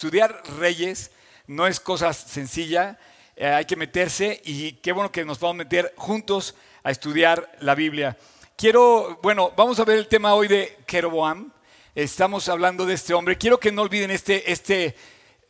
[0.00, 1.10] Estudiar reyes
[1.46, 2.98] no es cosa sencilla,
[3.36, 7.52] eh, hay que meterse y qué bueno que nos vamos a meter juntos a estudiar
[7.60, 8.16] la Biblia.
[8.56, 11.52] Quiero, bueno, vamos a ver el tema hoy de Jeroboam.
[11.94, 13.36] Estamos hablando de este hombre.
[13.36, 14.96] Quiero que no olviden este, este,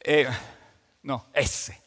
[0.00, 0.26] eh,
[1.04, 1.80] no, ese.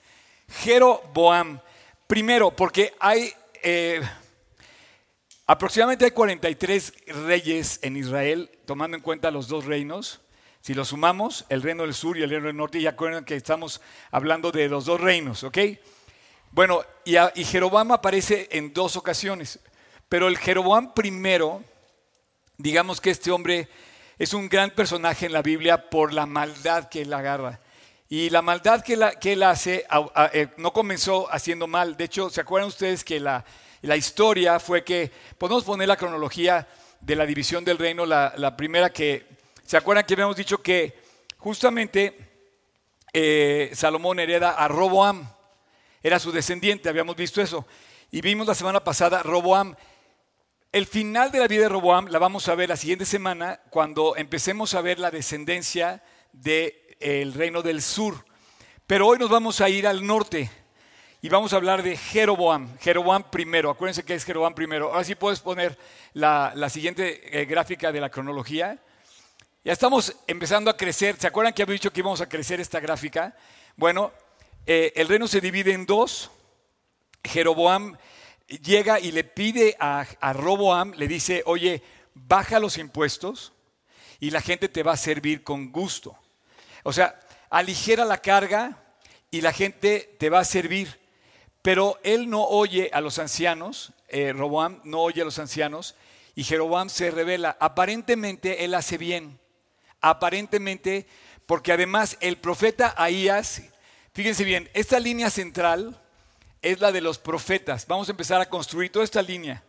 [0.47, 1.59] Jeroboam.
[2.07, 4.01] Primero, porque hay, eh,
[5.45, 6.93] aproximadamente hay 43
[7.25, 10.22] reyes en Israel, tomando en cuenta los dos reinos.
[10.63, 13.35] Si lo sumamos, el reino del sur y el reino del norte, ya acuerdan que
[13.35, 13.81] estamos
[14.11, 15.57] hablando de los dos reinos, ¿ok?
[16.51, 19.59] Bueno, y, y Jeroboam aparece en dos ocasiones,
[20.07, 21.61] pero el Jeroboam primero,
[22.57, 23.67] digamos que este hombre
[24.17, 27.59] es un gran personaje en la Biblia por la maldad que él agarra.
[28.07, 29.85] Y la maldad que, él hace
[30.31, 31.97] eh, no comenzó haciendo mal.
[31.97, 33.43] De hecho, ¿se acuerdan ustedes que la,
[33.97, 36.65] historia fue que, podemos poner la cronología
[37.01, 40.99] de la división del reino, la primera que ¿Se acuerdan que habíamos dicho que
[41.37, 42.17] justamente
[43.13, 45.27] eh, Salomón hereda a Roboam?
[46.01, 47.65] Era su descendiente, habíamos visto eso.
[48.11, 49.75] Y vimos la semana pasada Roboam.
[50.71, 54.17] El final de la vida de Roboam la vamos a ver la siguiente semana cuando
[54.17, 56.03] empecemos a ver la descendencia
[56.33, 58.25] del reino del sur.
[58.85, 60.51] Pero hoy nos vamos a ir al norte
[61.21, 63.69] y vamos a hablar de Jeroboam, Jeroboam primero.
[63.69, 64.91] Acuérdense que es Jeroboam primero.
[64.91, 65.77] Ahora sí puedes poner
[66.11, 68.77] la, siguiente eh, gráfica de la cronología.
[69.65, 71.15] Ya estamos empezando a crecer.
[71.17, 73.33] ¿Se acuerdan que había dicho que íbamos a crecer esta gráfica?
[73.77, 74.11] Bueno,
[74.65, 76.31] eh, el reino se divide en dos.
[77.23, 77.97] Jeroboam
[78.61, 81.81] llega y le pide a, a Roboam, le dice, oye,
[82.13, 83.53] baja los impuestos
[84.19, 86.17] y la gente te va a servir con gusto.
[86.83, 87.17] O sea,
[87.49, 88.83] aligera la carga
[89.31, 90.99] y la gente te va a servir.
[91.61, 95.95] Pero él no oye a los ancianos, eh, Roboam no oye a los ancianos
[96.35, 97.55] y Jeroboam se revela.
[97.61, 99.39] Aparentemente él hace bien
[100.03, 101.07] aparentemente,
[101.47, 103.63] porque además el profeta Ahías,
[104.13, 105.99] fíjense bien, esta línea central
[106.61, 107.87] es la de los profetas.
[107.87, 109.63] Vamos a empezar a construir toda esta línea.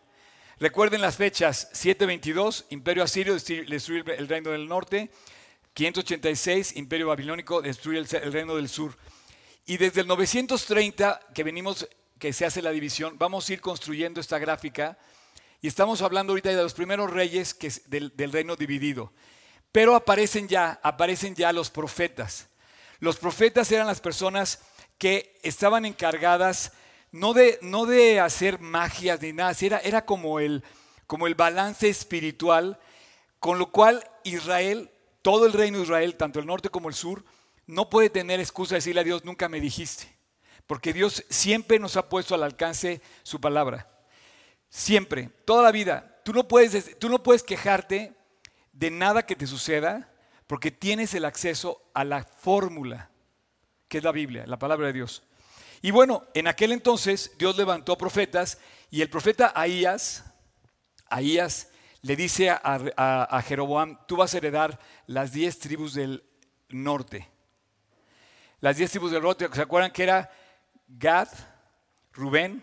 [0.58, 5.10] Recuerden las fechas, 722, Imperio Asirio destruye el reino del norte,
[5.72, 8.96] 586, Imperio Babilónico destruye el reino del sur.
[9.66, 14.20] Y desde el 930 que venimos, que se hace la división, vamos a ir construyendo
[14.20, 14.98] esta gráfica
[15.60, 17.56] y estamos hablando ahorita de los primeros reyes
[17.86, 19.12] del reino dividido.
[19.74, 22.46] Pero aparecen ya, aparecen ya los profetas.
[23.00, 24.60] Los profetas eran las personas
[24.98, 26.70] que estaban encargadas
[27.10, 30.62] no de, no de hacer magias ni nada, era, era como, el,
[31.08, 32.78] como el balance espiritual,
[33.40, 34.92] con lo cual Israel,
[35.22, 37.24] todo el reino de Israel, tanto el norte como el sur,
[37.66, 40.06] no puede tener excusa de decirle a Dios, nunca me dijiste,
[40.68, 43.90] porque Dios siempre nos ha puesto al alcance su palabra.
[44.68, 46.20] Siempre, toda la vida.
[46.24, 48.14] Tú no puedes, tú no puedes quejarte
[48.74, 50.10] de nada que te suceda
[50.46, 53.10] porque tienes el acceso a la fórmula,
[53.88, 55.22] que es la Biblia, la palabra de Dios.
[55.80, 58.58] Y bueno, en aquel entonces Dios levantó profetas
[58.90, 60.24] y el profeta Ahías,
[61.08, 61.70] Ahías
[62.02, 66.22] le dice a, Jeroboam, tú vas a heredar las diez tribus del
[66.68, 67.30] norte.
[68.60, 70.30] Las diez tribus del norte, ¿se acuerdan que era
[70.86, 71.28] Gad,
[72.12, 72.62] Rubén,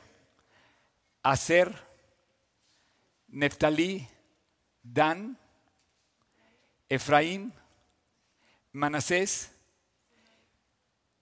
[1.23, 1.75] Aser,
[3.27, 4.07] Neftalí,
[4.83, 5.37] Dan,
[6.91, 7.53] Efraín,
[8.73, 9.49] Manasés,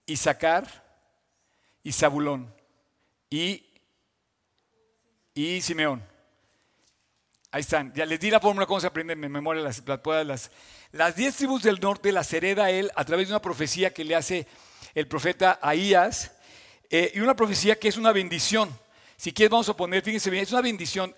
[0.04, 0.66] Isaacar
[1.84, 2.52] y Zabulón
[3.30, 3.64] y,
[5.32, 6.02] y Simeón.
[7.52, 7.92] Ahí están.
[7.94, 10.50] Ya les di la fórmula cómo se aprende en memoria las, las,
[10.90, 14.16] las diez tribus del norte las hereda él a través de una profecía que le
[14.16, 14.48] hace
[14.96, 16.32] el profeta Ahías
[16.90, 18.76] eh, y una profecía que es una bendición.
[19.16, 21.14] Si quieres vamos a poner, fíjense bien, es una bendición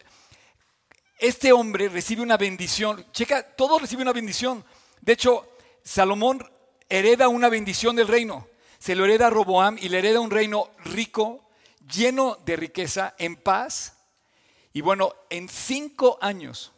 [1.18, 3.06] este hombre recibe una bendición.
[3.12, 4.64] Checa, todo recibe una bendición.
[5.00, 5.48] De hecho,
[5.82, 6.44] Salomón
[6.88, 8.48] hereda una bendición del reino.
[8.78, 11.48] Se lo hereda a Roboam y le hereda un reino rico,
[11.92, 13.98] lleno de riqueza, en paz.
[14.72, 16.72] Y bueno, en cinco años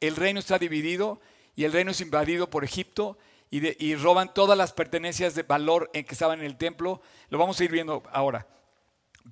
[0.00, 1.20] el reino está dividido
[1.54, 3.18] y el reino es invadido por Egipto
[3.50, 7.00] y, y roban todas las pertenencias de valor en que estaban en el templo.
[7.28, 8.46] Lo vamos a ir viendo ahora.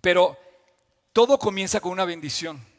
[0.00, 0.38] Pero
[1.12, 2.69] todo comienza con una bendición.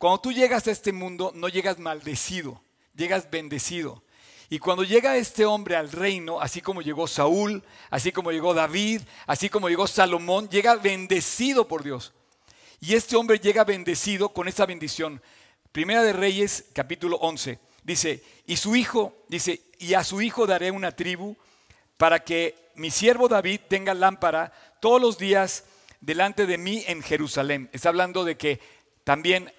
[0.00, 2.62] Cuando tú llegas a este mundo, no llegas maldecido,
[2.94, 4.02] llegas bendecido.
[4.48, 9.02] Y cuando llega este hombre al reino, así como llegó Saúl, así como llegó David,
[9.26, 12.14] así como llegó Salomón, llega bendecido por Dios.
[12.80, 15.20] Y este hombre llega bendecido con esta bendición.
[15.70, 17.58] Primera de Reyes, capítulo 11.
[17.82, 21.36] Dice, y su hijo, dice, y a su hijo daré una tribu
[21.98, 24.50] para que mi siervo David tenga lámpara
[24.80, 25.64] todos los días
[26.00, 27.68] delante de mí en Jerusalén.
[27.74, 28.60] Está hablando de que
[29.04, 29.52] también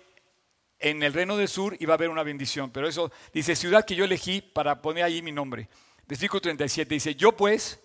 [0.82, 2.72] en el reino del sur iba a haber una bendición.
[2.72, 5.70] Pero eso dice, ciudad que yo elegí para poner ahí mi nombre.
[6.08, 7.80] Versículo 37 dice, yo pues,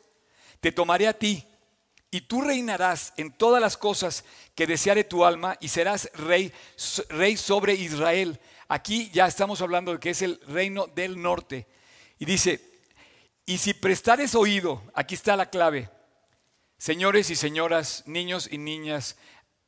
[0.60, 1.44] te tomaré a ti
[2.10, 6.52] y tú reinarás en todas las cosas que deseare tu alma y serás rey,
[7.10, 8.40] rey sobre Israel.
[8.68, 11.66] Aquí ya estamos hablando de que es el reino del norte.
[12.18, 12.60] Y dice,
[13.44, 15.90] y si prestares oído, aquí está la clave,
[16.78, 19.16] señores y señoras, niños y niñas,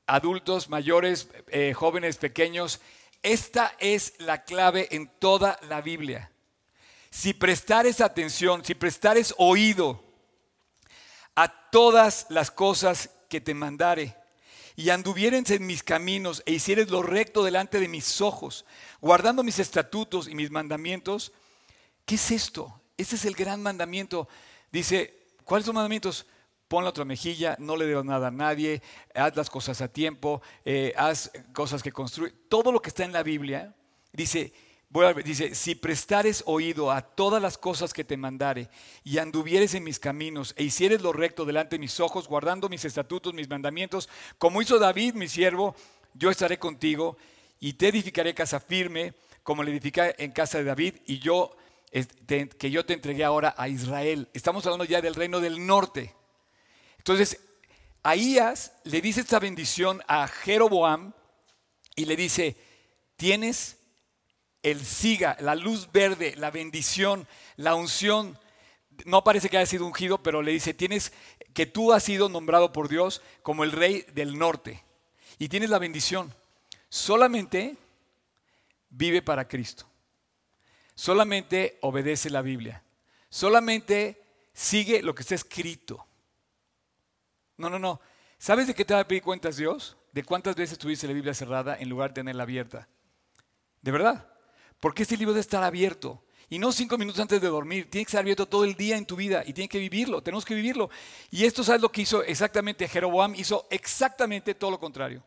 [0.07, 2.81] adultos, mayores, eh, jóvenes, pequeños,
[3.23, 6.31] esta es la clave en toda la Biblia.
[7.11, 10.05] Si prestares atención, si prestares oído
[11.35, 14.17] a todas las cosas que te mandare,
[14.79, 18.65] y anduvieres en mis caminos e hicieres lo recto delante de mis ojos,
[19.01, 21.33] guardando mis estatutos y mis mandamientos,
[22.07, 22.81] ¿qué es esto?
[22.97, 24.29] Este es el gran mandamiento.
[24.71, 26.27] Dice, ¿cuáles son los mandamientos?
[26.69, 28.83] Pon la otra mejilla, no le debas nada a nadie,
[29.15, 32.35] haz las cosas a tiempo, eh, haz cosas que construyen.
[32.49, 33.75] Todo lo que está en la Biblia,
[34.13, 34.53] dice,
[35.25, 38.69] dice, si prestares oído a todas las cosas que te mandare
[39.03, 42.85] y anduvieres en mis caminos e hicieres lo recto delante de mis ojos, guardando mis
[42.85, 45.75] estatutos, mis mandamientos, como hizo David, mi siervo,
[46.13, 47.17] yo estaré contigo
[47.61, 51.57] y te edificaré casa firme, como le edificé en casa de David, y yo
[52.59, 54.29] que yo te entregué ahora a Israel.
[54.35, 56.15] Estamos hablando ya del reino del norte.
[56.99, 57.39] Entonces,
[58.03, 61.13] Ahías le dice esta bendición a Jeroboam
[61.95, 62.57] y le dice,
[63.17, 63.77] tienes
[64.63, 68.39] el siga, la luz verde, la bendición, la unción.
[69.05, 71.13] No parece que haya sido ungido, pero le dice, tienes
[71.53, 74.83] que tú has sido nombrado por Dios como el rey del norte.
[75.39, 76.35] Y tienes la bendición.
[76.89, 77.77] Solamente
[78.89, 79.87] vive para Cristo.
[80.95, 82.83] Solamente obedece la Biblia.
[83.29, 84.23] Solamente
[84.55, 86.08] sigue lo que está escrito.
[87.59, 88.01] No, no, no.
[88.39, 89.97] ¿Sabes de qué te va a pedir cuentas Dios?
[90.13, 92.89] De cuántas veces tuviste la Biblia cerrada en lugar de tenerla abierta.
[93.83, 94.33] De verdad.
[94.81, 96.23] Porque este libro debe estar abierto.
[96.49, 97.91] Y no cinco minutos antes de dormir.
[97.91, 100.23] Tiene que estar abierto todo el día en tu vida y tiene que vivirlo.
[100.23, 100.89] Tenemos que vivirlo.
[101.31, 103.35] Y esto, ¿sabes lo que hizo exactamente Jeroboam?
[103.35, 105.23] Hizo exactamente todo lo contrario.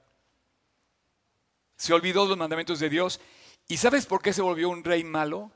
[1.75, 3.19] Se olvidó de los mandamientos de Dios.
[3.67, 5.51] ¿Y sabes por qué se volvió un rey malo?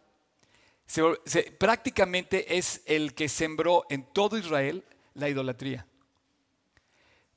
[1.57, 4.85] prácticamente es el que sembró en todo Israel
[5.15, 5.87] la idolatría.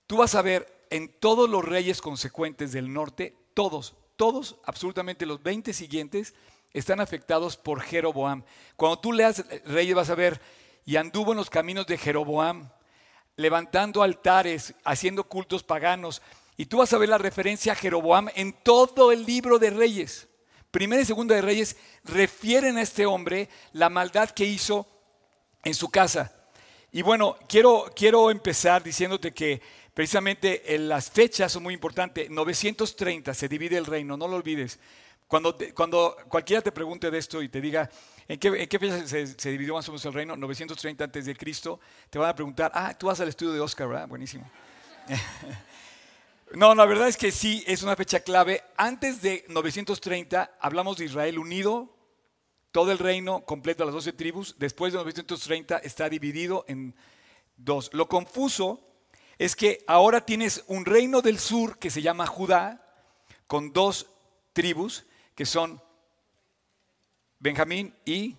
[0.08, 5.43] Tú vas a ver en todos los reyes consecuentes del norte, todos, todos, absolutamente los
[5.43, 6.34] 20 siguientes,
[6.72, 8.43] están afectados por Jeroboam.
[8.75, 10.40] Cuando tú leas Reyes vas a ver,
[10.87, 12.70] y anduvo en los caminos de Jeroboam,
[13.37, 16.22] levantando altares, haciendo cultos paganos.
[16.56, 20.26] Y tú vas a ver la referencia a Jeroboam en todo el libro de Reyes.
[20.70, 24.87] Primera y segunda de Reyes refieren a este hombre la maldad que hizo
[25.64, 26.32] en su casa.
[26.90, 29.61] Y bueno, quiero, quiero empezar diciéndote que
[29.99, 32.31] Precisamente las fechas son muy importantes.
[32.31, 34.79] 930 se divide el reino, no lo olvides.
[35.27, 37.91] Cuando, cuando cualquiera te pregunte de esto y te diga,
[38.29, 40.37] ¿en qué, fecha se, dividió más o menos el reino?
[40.37, 41.81] 930 antes de Cristo,
[42.11, 44.06] te van a preguntar, ah, tú vas al estudio de Oscar, ¿verdad?
[44.06, 44.49] Buenísimo.
[46.55, 48.62] no, la verdad es que sí, es una fecha clave.
[48.77, 51.93] Antes de 930 hablamos de Israel unido,
[52.71, 54.55] todo el reino completo, las 12 tribus.
[54.61, 56.95] Después de 930 está dividido en
[57.56, 57.91] dos.
[57.93, 58.88] Lo confuso
[59.38, 62.85] es que ahora tienes un reino del sur que se llama Judá,
[63.46, 64.06] con dos
[64.52, 65.81] tribus, que son
[67.38, 68.37] Benjamín y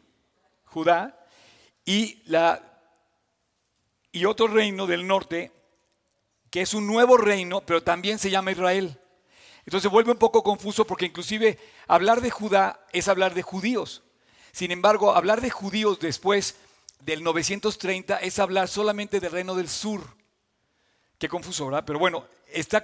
[0.66, 1.25] Judá,
[1.86, 2.62] y, la,
[4.12, 5.51] y otro reino del norte,
[6.51, 9.00] que es un nuevo reino, pero también se llama Israel.
[9.65, 14.03] Entonces vuelve un poco confuso porque inclusive hablar de Judá es hablar de judíos.
[14.51, 16.56] Sin embargo, hablar de judíos después
[17.00, 20.19] del 930 es hablar solamente del reino del sur.
[21.20, 21.84] Qué confuso, ¿verdad?
[21.86, 22.82] Pero bueno, esta,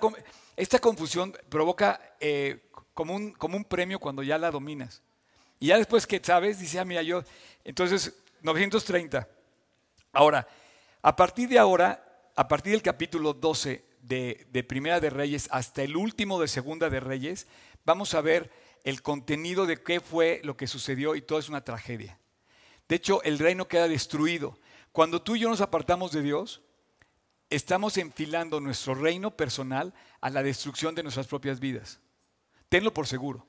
[0.82, 5.02] confusión provoca eh, como, un, como un premio cuando ya la dominas.
[5.58, 7.24] Y ya después que sabes, dice, ah, mira, yo,
[7.64, 9.26] entonces, 930.
[10.12, 10.46] Ahora,
[11.02, 15.84] a partir de ahora, a partir del capítulo 12 de, de Primera de Reyes hasta
[15.84, 17.48] el último de Segunda de Reyes,
[17.86, 18.52] vamos a ver
[18.84, 22.20] el contenido de qué fue lo que sucedió y todo es una tragedia.
[22.90, 24.60] De hecho, el reino queda destruido.
[24.92, 26.62] Cuando tú y yo nos apartamos de Dios,
[27.56, 32.00] estamos enfilando nuestro reino personal a la destrucción de nuestras propias vidas.
[32.70, 33.48] Tenlo por seguro.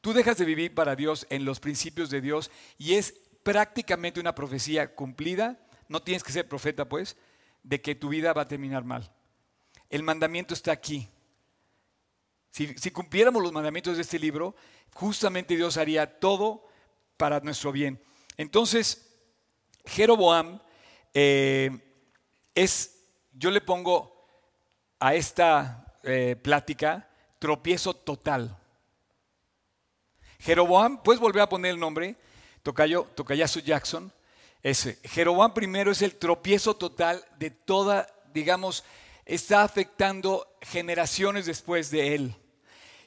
[0.00, 4.34] Tú dejas de vivir para Dios en los principios de Dios y es prácticamente una
[4.34, 7.16] profecía cumplida, no tienes que ser profeta pues,
[7.62, 9.12] de que tu vida va a terminar mal.
[9.90, 11.08] El mandamiento está aquí.
[12.50, 14.54] Si, cumpliéramos los mandamientos de este libro,
[14.94, 16.66] justamente Dios haría todo
[17.16, 18.02] para nuestro bien.
[18.36, 19.08] Entonces,
[19.86, 20.60] Jeroboam
[21.14, 21.70] eh,
[22.54, 22.91] es,
[23.32, 24.26] yo le pongo
[24.98, 27.08] a esta eh, plática
[27.38, 28.56] tropiezo total.
[30.38, 32.16] Jeroboam, puedes volver a poner el nombre,
[32.62, 34.12] Tocayo, Tocayasu Jackson.
[34.62, 34.98] Ese.
[35.04, 38.84] Jeroboam primero es el tropiezo total de toda, digamos,
[39.24, 42.36] está afectando generaciones después de él.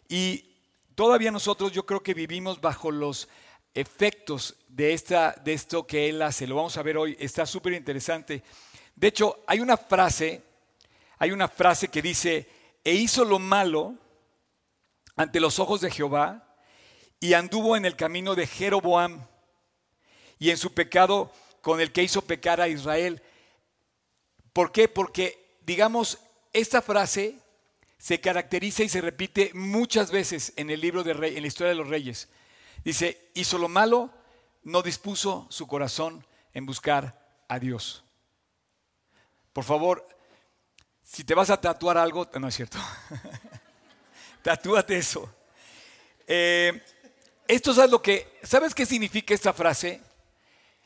[0.10, 0.54] Y
[0.96, 3.30] todavía nosotros yo creo que vivimos bajo los
[3.74, 6.48] efectos de, esta, de esto que él hace.
[6.48, 8.44] Lo vamos a ver hoy, está súper interesante.
[8.96, 10.42] De hecho, hay una frase,
[11.18, 12.50] hay una frase que dice,
[12.84, 13.96] e hizo lo malo
[15.16, 16.56] ante los ojos de Jehová
[17.20, 19.26] y anduvo en el camino de Jeroboam
[20.40, 23.22] y en su pecado con el que hizo pecar a Israel.
[24.54, 24.88] ¿Por qué?
[24.88, 26.20] Porque, digamos,
[26.54, 27.40] esta frase
[27.98, 31.70] se caracteriza y se repite muchas veces en el libro de Rey, en la historia
[31.70, 32.30] de los reyes.
[32.84, 34.12] Dice, hizo lo malo,
[34.64, 38.05] no dispuso su corazón en buscar a Dios.
[39.56, 40.06] Por favor,
[41.02, 42.78] si te vas a tatuar algo, no es cierto.
[44.44, 45.34] Tatúate eso.
[46.28, 46.84] Eh,
[47.48, 50.02] esto es lo que, ¿sabes qué significa esta frase?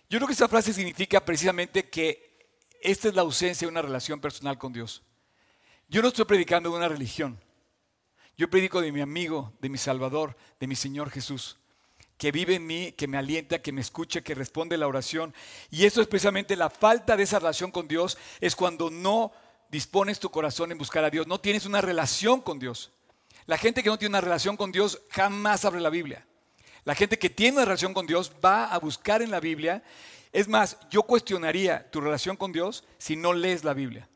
[0.07, 2.47] Yo creo que esta frase significa precisamente que
[2.79, 5.01] esta es la ausencia de una relación personal con Dios.
[5.87, 7.41] Yo no estoy predicando de una religión.
[8.37, 11.57] Yo predico de mi amigo, de mi Salvador, de mi Señor Jesús,
[12.19, 15.33] que vive en mí, que me alienta, que me escucha, que responde la oración.
[15.71, 19.31] Y eso es precisamente la falta de esa relación con Dios, es cuando no
[19.69, 22.91] dispones tu corazón en buscar a Dios, no tienes una relación con Dios.
[23.45, 26.27] La gente que no tiene una relación con Dios jamás abre la Biblia.
[26.83, 29.81] La gente que tiene una relación con Dios va a buscar en la Biblia.
[30.33, 34.09] Es más, yo cuestionaría tu relación con Dios si no lees la Biblia.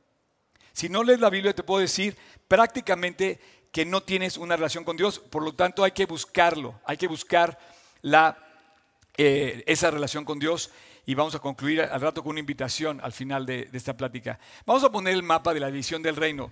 [0.74, 2.18] Si no lees la Biblia te puedo decir
[2.50, 3.40] prácticamente
[3.72, 7.08] que no tienes una relación con Dios, por lo tanto hay que buscarlo, hay que
[7.08, 7.58] buscar
[8.04, 8.38] la,
[9.18, 10.70] eh, esa relación con Dios
[11.06, 14.40] y vamos a concluir al rato con una invitación al final de, esta plática.
[14.66, 16.52] Vamos a poner el mapa de la división del reino.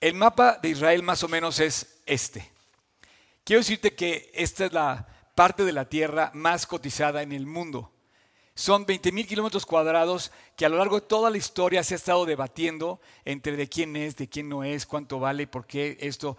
[0.00, 2.50] El mapa de Israel más o menos es este.
[3.44, 7.92] Quiero decirte que esta es la parte de la tierra más cotizada en el mundo.
[8.54, 11.96] Son 20 mil kilómetros cuadrados que a lo largo de toda la historia se ha
[11.96, 16.36] estado debatiendo entre de quién es, de quién no es, cuánto vale, por qué esto.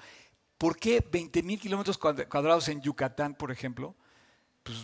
[0.62, 3.96] ¿Por qué 20 mil kilómetros cuadrados en Yucatán, por ejemplo?
[4.62, 4.77] Pues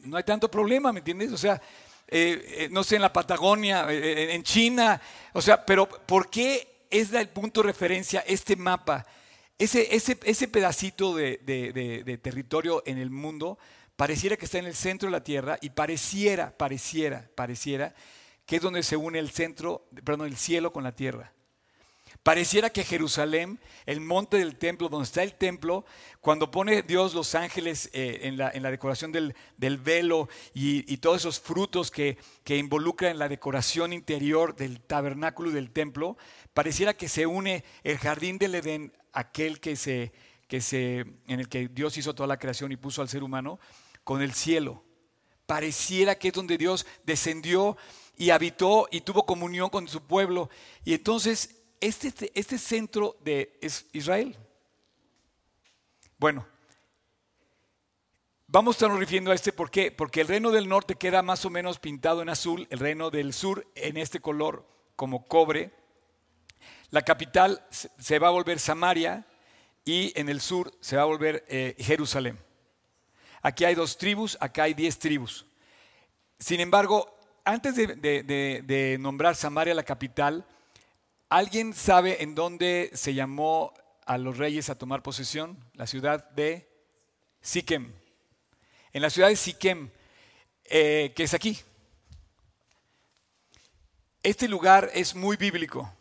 [0.00, 1.32] no hay tanto problema, ¿me entiendes?
[1.32, 1.54] O sea,
[2.06, 5.00] eh, eh, no sé, en la Patagonia, eh, en China,
[5.32, 9.06] o sea, pero ¿por qué es el punto de referencia este mapa?
[9.58, 13.58] Ese, ese, ese pedacito de, de, territorio en el mundo
[13.96, 17.94] pareciera que está en el centro de la Tierra y pareciera, pareciera, pareciera
[18.44, 21.32] que es donde se une el centro, perdón, el cielo con la Tierra.
[22.22, 25.86] Pareciera que Jerusalén, el monte del templo, donde está el templo,
[26.20, 29.34] cuando pone Dios los ángeles eh, en, la, decoración del,
[29.78, 35.70] velo y, todos esos frutos que, involucran en la decoración interior del tabernáculo y del
[35.70, 36.18] templo,
[36.52, 40.12] pareciera que se une el jardín del Edén, aquel que se,
[40.48, 43.58] que se, en el que Dios hizo toda la creación y puso al ser humano,
[44.04, 44.84] con el cielo.
[45.46, 47.78] Pareciera que es donde Dios descendió
[48.18, 50.50] y habitó y tuvo comunión con su pueblo.
[50.84, 53.58] Y entonces este, este, centro de
[53.92, 54.36] Israel.
[56.18, 56.46] Bueno,
[58.46, 59.92] vamos a estarnos refiriendo a este, ¿por qué?
[59.92, 63.32] Porque el reino del norte queda más o menos pintado en azul, el reino del
[63.32, 64.66] sur en este color
[64.96, 65.72] como cobre.
[66.90, 69.26] La capital se va a volver Samaria
[69.84, 72.38] y en el sur se va a volver eh, Jerusalén.
[73.42, 75.46] Aquí hay dos tribus, acá hay diez tribus.
[76.38, 80.44] Sin embargo, antes de nombrar Samaria la capital,
[81.30, 83.74] ¿Alguien sabe en dónde se llamó
[84.06, 85.62] a los reyes a tomar posesión?
[85.74, 86.66] La ciudad de
[87.42, 87.92] Siquem.
[88.94, 89.90] En la ciudad de Siquem,
[90.64, 91.58] eh, que es aquí.
[94.22, 95.92] Este lugar es muy bíblico.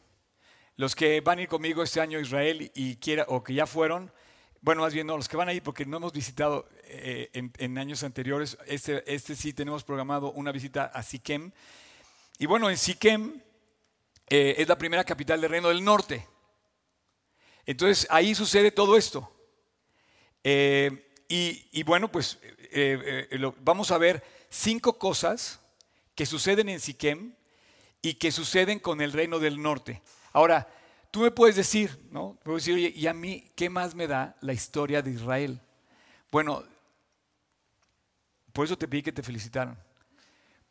[0.77, 3.67] Los que van a ir conmigo este año a Israel y quiera, o que ya
[3.67, 4.13] fueron,
[4.62, 7.77] bueno, más bien no, los que van a ir porque no hemos visitado eh, en,
[7.77, 11.51] años anteriores, este, este sí tenemos programado una visita a Siquem.
[12.39, 13.41] Y bueno, en Siquem
[14.29, 16.27] eh, es la primera capital del Reino del Norte.
[17.65, 19.31] Entonces ahí sucede todo esto.
[20.43, 23.27] Eh, y, bueno, pues eh,
[23.60, 25.60] vamos a ver cinco cosas
[26.15, 27.34] que suceden en Siquem
[28.01, 30.01] y que suceden con el Reino del Norte.
[30.31, 30.67] Ahora,
[31.12, 32.39] tú me puedes decir, ¿no?
[32.43, 35.60] Puedo decir, oye, ¿y a mí qué más me da la historia de Israel?
[36.31, 36.63] Bueno,
[38.53, 39.77] por eso te pedí que te felicitaran.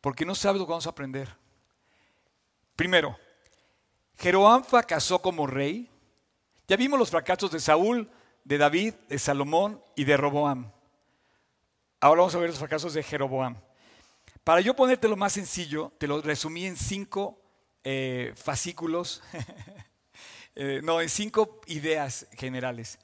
[0.00, 1.28] Porque no sabes lo que vamos a aprender.
[2.74, 3.18] Primero,
[4.18, 5.90] Jeroboam fracasó como rey.
[6.68, 8.10] Ya vimos los fracasos de Saúl,
[8.44, 10.70] de David, de Salomón y de Roboam.
[12.00, 13.56] Ahora vamos a ver los fracasos de Jeroboam.
[14.44, 17.40] Para yo ponerte lo más sencillo, te lo resumí en cinco
[17.82, 19.22] eh, fascículos,
[20.54, 22.98] eh, no, en cinco ideas generales.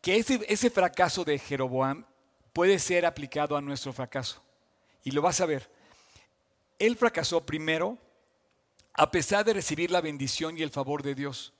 [0.00, 2.06] Que ese, ese fracaso de Jeroboam
[2.52, 4.42] puede ser aplicado a nuestro fracaso.
[5.04, 5.70] y lo vas a ver.
[6.78, 7.98] Él fracasó primero
[8.96, 11.52] a pesar de recibir la bendición y el favor de Dios.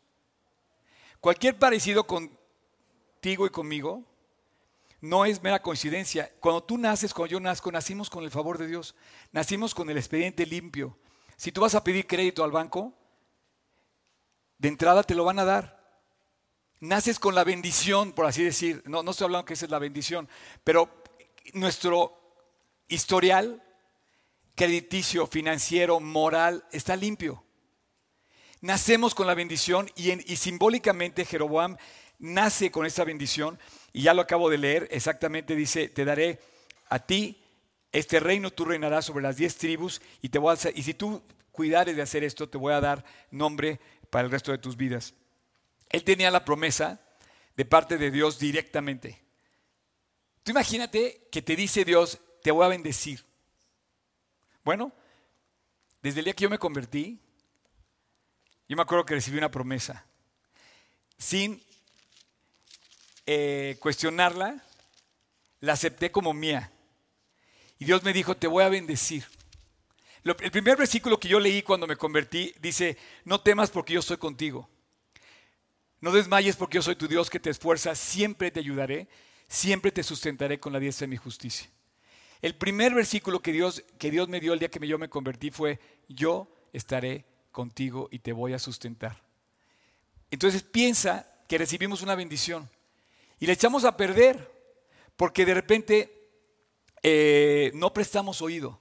[1.20, 4.04] Cualquier parecido contigo y conmigo
[5.00, 6.32] no es mera coincidencia.
[6.40, 8.94] Cuando tú naces, cuando yo nazco, nacimos con el favor de Dios.
[9.32, 10.96] Nacimos con el expediente limpio.
[11.36, 12.94] Si tú vas a pedir crédito al banco,
[14.56, 15.76] de entrada te lo van a dar.
[16.80, 18.82] Naces con la bendición, por así decir.
[18.86, 20.28] No, no estoy hablando que esa es la bendición,
[20.64, 20.88] pero
[21.52, 22.18] nuestro
[22.88, 23.62] historial
[24.56, 27.44] crediticio, financiero, moral, está limpio.
[28.62, 31.76] Nacemos con la bendición y, simbólicamente Jeroboam
[32.18, 33.58] nace con esa bendición
[33.92, 36.40] y ya lo acabo de leer, exactamente dice, te daré
[36.88, 37.42] a ti
[37.92, 41.22] este reino, tú reinarás sobre las diez tribus y, te voy a y si tú
[41.52, 43.78] cuidares de hacer esto, te voy a dar nombre
[44.10, 45.14] para el resto de tus vidas.
[45.90, 47.00] Él tenía la promesa
[47.56, 49.22] de parte de Dios directamente.
[50.42, 53.24] Tú imagínate que te dice Dios, te voy a bendecir.
[54.66, 54.92] Bueno,
[56.02, 57.20] desde el día que yo me convertí,
[58.68, 60.04] yo me acuerdo que recibí una promesa.
[61.16, 61.62] Sin
[63.26, 64.60] eh, cuestionarla,
[65.60, 66.72] la acepté como mía.
[67.78, 69.24] Y Dios me dijo, te voy a bendecir.
[70.24, 74.16] el primer versículo que yo leí cuando me convertí dice, no temas porque yo estoy
[74.16, 74.68] contigo.
[76.00, 79.06] No desmayes porque yo soy tu Dios que te esfuerza, siempre te ayudaré,
[79.46, 81.70] siempre te sustentaré con la diestra de mi justicia.
[82.46, 85.50] El primer versículo que Dios, que Dios me dio el día que yo me convertí
[85.50, 89.20] fue, yo estaré contigo y te voy a sustentar.
[90.30, 92.70] Entonces piensa que recibimos una bendición
[93.40, 94.48] y le echamos a perder
[95.16, 96.28] porque de repente
[97.02, 98.78] eh, no prestamos oído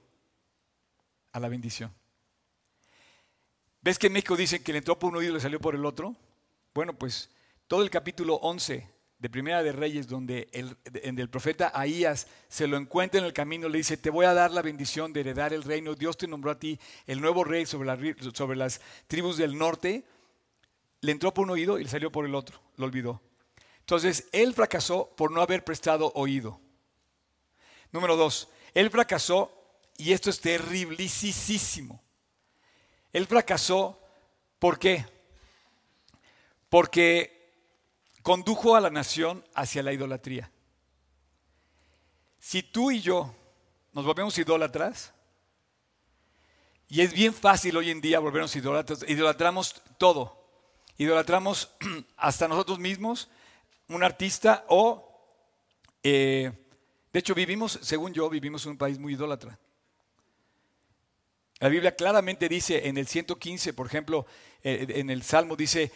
[1.32, 1.92] a la bendición.
[3.80, 5.74] ¿Ves que en México dicen que le entró por un oído y le salió por
[5.74, 6.14] el otro?
[6.72, 7.30] Bueno, pues
[7.66, 12.76] todo el capítulo 11 de Primera de Reyes, donde el, el profeta Ahías se lo
[12.76, 15.62] encuentra en el camino, le dice, te voy a dar la bendición de heredar el
[15.62, 20.04] reino, Dios te nombró a ti el nuevo rey sobre, sobre las tribus del norte,
[21.00, 23.22] le entró por un oído y le salió por el otro, lo olvidó.
[23.80, 26.60] Entonces, él fracasó por no haber prestado oído.
[27.92, 29.52] Número dos, él fracasó,
[29.96, 32.02] y esto es terriblicísimo,
[33.12, 34.02] él fracasó,
[34.58, 35.06] ¿por qué?
[36.68, 37.35] Porque
[38.26, 40.50] condujo a la nación hacia la idolatría.
[42.40, 43.32] Si tú y yo
[43.92, 45.12] nos volvemos idólatras,
[46.88, 50.44] y es bien fácil hoy en día volvernos idólatras, idolatramos todo,
[50.98, 51.70] idolatramos
[52.16, 53.28] hasta nosotros mismos,
[53.86, 55.08] un artista o,
[56.02, 56.50] eh,
[57.12, 59.56] de hecho vivimos, según yo, vivimos en un país muy idólatra.
[61.60, 64.26] La Biblia claramente dice en el 115, por ejemplo,
[64.64, 65.92] eh, en el Salmo dice,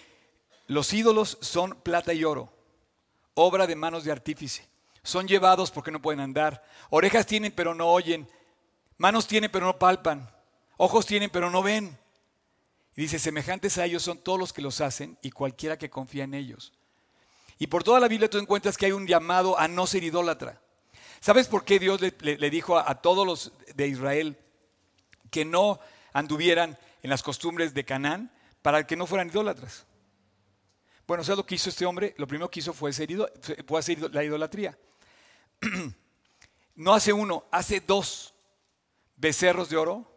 [0.70, 2.52] los ídolos son plata y oro,
[3.34, 4.68] obra de manos de artífice.
[5.02, 6.62] Son llevados porque no pueden andar.
[6.90, 8.30] Orejas tienen pero no oyen.
[8.96, 10.30] Manos tienen pero no palpan.
[10.76, 11.98] Ojos tienen pero no ven.
[12.94, 16.22] Y dice, semejantes a ellos son todos los que los hacen y cualquiera que confía
[16.22, 16.72] en ellos.
[17.58, 20.60] Y por toda la Biblia tú encuentras que hay un llamado a no ser idólatra.
[21.18, 24.38] ¿Sabes por qué Dios le, dijo a, a todos los de Israel
[25.32, 25.80] que no
[26.12, 28.30] anduvieran en las costumbres de Canaán
[28.62, 29.86] para que no fueran idólatras?
[31.10, 32.14] Bueno, ¿sabes lo que hizo este hombre?
[32.18, 34.78] Lo primero que hizo fue hacer, la idolatría.
[36.76, 38.32] No hace uno, hace dos
[39.16, 40.08] becerros de oro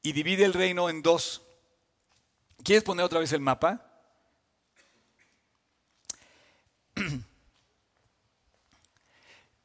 [0.00, 1.42] y divide el reino en dos.
[2.62, 3.84] ¿Quieres poner otra vez el mapa?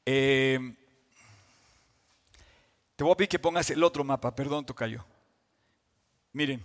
[0.07, 0.57] Eh,
[2.95, 5.05] te voy a pedir que pongas el otro mapa, perdón, Tocayo.
[6.33, 6.63] Miren,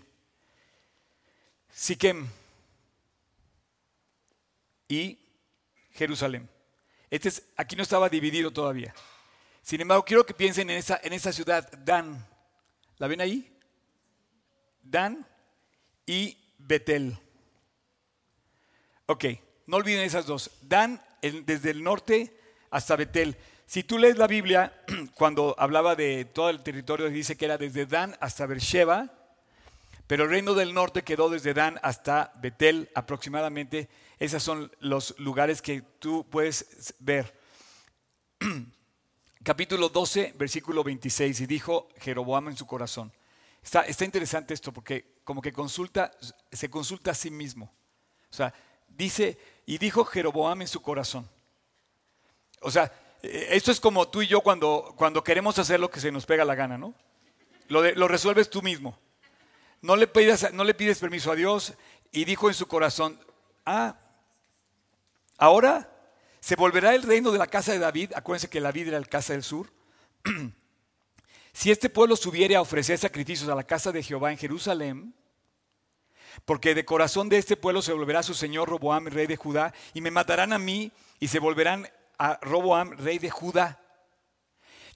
[1.75, 2.29] Siquem
[4.93, 5.19] y
[5.93, 6.51] Jerusalén.
[7.11, 8.95] Este es, aquí no estaba dividido todavía.
[9.63, 12.27] Sin embargo, quiero que piensen en esa, en esa ciudad, Dan.
[12.99, 13.51] ¿La ven ahí?
[14.83, 15.27] Dan
[16.05, 17.19] y Betel.
[19.07, 19.25] Ok,
[19.67, 20.51] no olviden esas dos.
[20.61, 22.39] Dan desde el norte
[22.71, 23.39] hasta Betel.
[23.67, 24.75] Si tú lees la Biblia,
[25.15, 29.11] cuando hablaba de todo el territorio, dice que era desde Dan hasta Beersheba,
[30.07, 33.89] pero el reino del norte quedó desde Dan hasta Betel aproximadamente.
[34.23, 37.37] Esos son los lugares que tú puedes ver.
[39.43, 41.41] Capítulo 12, versículo 26.
[41.41, 43.13] Y dijo Jeroboam en su corazón.
[43.61, 46.13] Está, está interesante esto porque como que consulta,
[46.53, 47.75] se consulta a sí mismo.
[48.31, 48.55] O sea,
[48.87, 51.29] dice, y dijo Jeroboam en su corazón.
[52.61, 52.93] O sea,
[53.25, 56.27] eh, esto es como tú y yo cuando, cuando queremos hacer lo que se nos
[56.27, 56.95] pega la gana, ¿no?
[57.67, 58.97] Lo, lo resuelves tú mismo
[59.81, 61.75] no le, pides, no le pides permiso a Dios
[62.13, 63.19] y dijo en su corazón,
[63.67, 63.97] ah,
[65.43, 65.91] ahora
[66.39, 69.33] se volverá el reino de la casa de David, acuérdense que David era la casa
[69.33, 69.73] del sur,
[71.53, 75.15] si este pueblo subiere a ofrecer sacrificios a la casa de Jehová en Jerusalén,
[76.45, 80.01] porque de corazón de este pueblo se volverá su señor Roboam, rey de Judá, y
[80.01, 83.81] me matarán a mí y se volverán a Roboam, rey de Judá.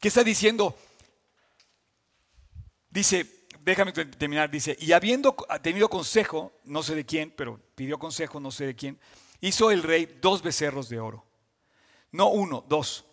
[0.00, 0.78] ¿Qué está diciendo?
[2.88, 8.38] Dice, déjame terminar, dice, y habiendo tenido consejo, no sé de quién, pero pidió consejo,
[8.38, 9.00] no sé de quién,
[9.40, 11.24] hizo el rey dos becerros de oro.
[12.12, 13.04] No uno, dos.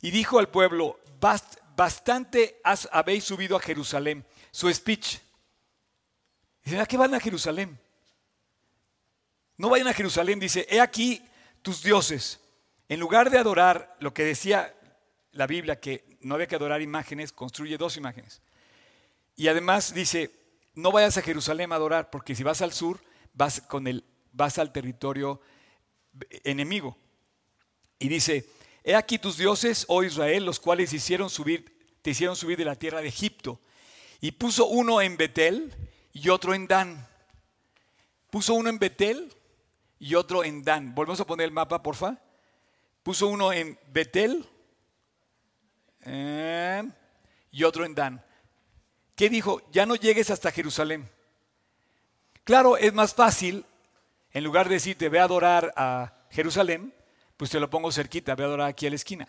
[0.00, 0.98] Y dijo al pueblo,
[1.76, 2.60] bastante
[2.92, 4.24] habéis subido a Jerusalén.
[4.50, 5.18] Su speech.
[6.64, 7.78] Dice, ¿a qué van a Jerusalén?
[9.56, 11.22] No vayan a Jerusalén, dice, he aquí
[11.62, 12.40] tus dioses.
[12.88, 14.74] En lugar de adorar lo que decía
[15.32, 18.42] la Biblia, que no había que adorar imágenes, construye dos imágenes.
[19.36, 20.30] Y además dice,
[20.74, 23.00] no vayas a Jerusalén a adorar, porque si vas al sur,
[23.32, 25.40] vas, con el, vas al territorio
[26.44, 26.96] enemigo.
[27.98, 28.48] Y dice,
[28.82, 32.76] he aquí tus dioses, oh Israel, los cuales hicieron subir, te hicieron subir de la
[32.76, 33.60] tierra de Egipto.
[34.20, 35.72] Y puso uno en Betel
[36.12, 37.06] y otro en Dan.
[38.30, 39.32] Puso uno en Betel
[39.98, 40.94] y otro en Dan.
[40.94, 42.18] Volvemos a poner el mapa, porfa.
[43.02, 44.46] Puso uno en Betel
[46.02, 46.82] eh,
[47.50, 48.24] y otro en Dan.
[49.14, 49.62] ¿Qué dijo?
[49.72, 51.08] Ya no llegues hasta Jerusalén.
[52.44, 53.64] Claro, es más fácil,
[54.32, 56.94] en lugar de decirte ve a adorar a Jerusalén,
[57.36, 59.28] pues te lo pongo cerquita, ve a adorar aquí a la esquina.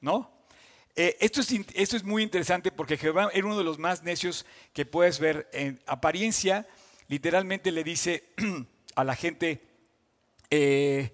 [0.00, 0.30] ¿No?
[0.94, 4.44] Eh, esto, es, esto, es, muy interesante porque Jehová era uno de los más necios
[4.72, 5.48] que puedes ver.
[5.52, 6.66] En apariencia,
[7.08, 8.24] literalmente le dice
[8.94, 9.62] a la gente,
[10.50, 11.12] eh,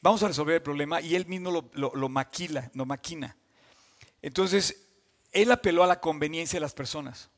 [0.00, 3.36] vamos a resolver el problema, y él mismo lo, lo maquila, lo maquina.
[4.20, 4.84] Entonces,
[5.32, 7.30] él apeló a la conveniencia de las personas.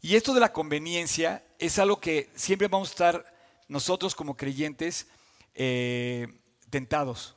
[0.00, 3.39] Y esto de la conveniencia es algo que siempre vamos a estar
[3.70, 5.06] nosotros como creyentes
[5.54, 6.26] eh,
[6.70, 7.36] tentados.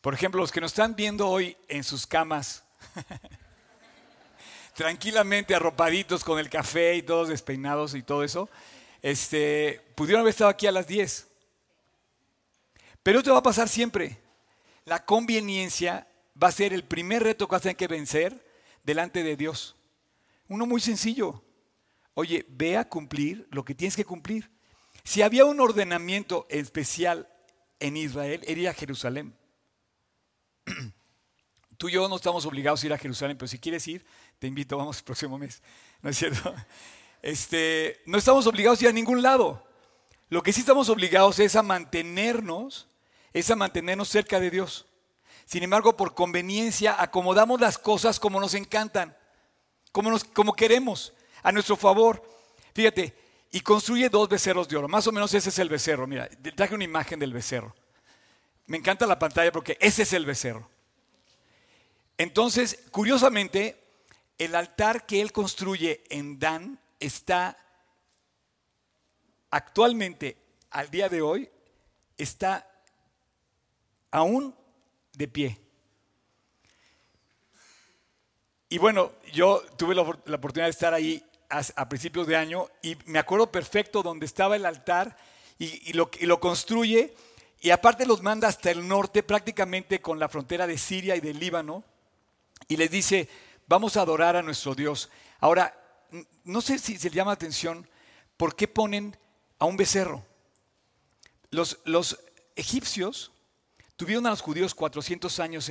[0.00, 2.64] Por ejemplo, los que nos están viendo hoy en sus camas,
[4.74, 8.48] tranquilamente arropaditos con el café y todos despeinados y todo eso,
[9.02, 11.28] este, pudieron haber estado aquí a las 10.
[13.02, 14.18] Pero esto va a pasar siempre.
[14.86, 16.08] La conveniencia
[16.42, 18.42] va a ser el primer reto que vas a tener que vencer
[18.82, 19.76] delante de Dios.
[20.48, 21.42] Uno muy sencillo.
[22.14, 24.53] Oye, ve a cumplir lo que tienes que cumplir.
[25.04, 27.28] Si había un ordenamiento especial
[27.78, 29.36] en Israel, era a Jerusalén.
[31.76, 34.06] Tú y yo no estamos obligados a ir a Jerusalén, pero si quieres ir,
[34.38, 35.62] te invito, vamos el próximo mes.
[36.02, 36.54] ¿No es cierto?
[37.22, 39.66] Este, no estamos obligados a ir a ningún lado.
[40.28, 42.86] Lo que sí estamos obligados es a mantenernos,
[43.32, 44.84] es a mantenernos cerca de Dios.
[45.46, 49.16] Sin embargo, por conveniencia acomodamos las cosas como nos encantan,
[49.90, 52.22] como, nos, como queremos, a nuestro favor.
[52.74, 53.14] Fíjate,
[53.54, 54.88] y construye dos becerros de oro.
[54.88, 56.08] Más o menos ese es el becerro.
[56.08, 57.72] Mira, traje una imagen del becerro.
[58.66, 60.68] Me encanta la pantalla porque ese es el becerro.
[62.18, 63.80] Entonces, curiosamente,
[64.38, 67.56] el altar que él construye en Dan está
[69.50, 70.36] actualmente,
[70.70, 71.48] al día de hoy,
[72.18, 72.68] está
[74.10, 74.52] aún
[75.12, 75.60] de pie.
[78.68, 83.18] Y bueno, yo tuve la, oportunidad de estar ahí a, principios de año y me
[83.18, 85.16] acuerdo perfecto donde estaba el altar
[85.58, 87.14] y, lo, construye
[87.60, 91.38] y aparte los manda hasta el norte, prácticamente con la frontera de Siria y del
[91.38, 91.84] Líbano,
[92.68, 93.28] y les dice,
[93.66, 95.10] vamos a adorar a nuestro Dios.
[95.40, 95.74] Ahora,
[96.44, 97.88] no sé si se llama atención,
[98.36, 99.16] ¿por qué ponen
[99.58, 100.22] a un becerro?
[101.50, 102.18] Los, los
[102.56, 103.32] egipcios
[103.96, 105.70] Tuvieron a los judíos 400 años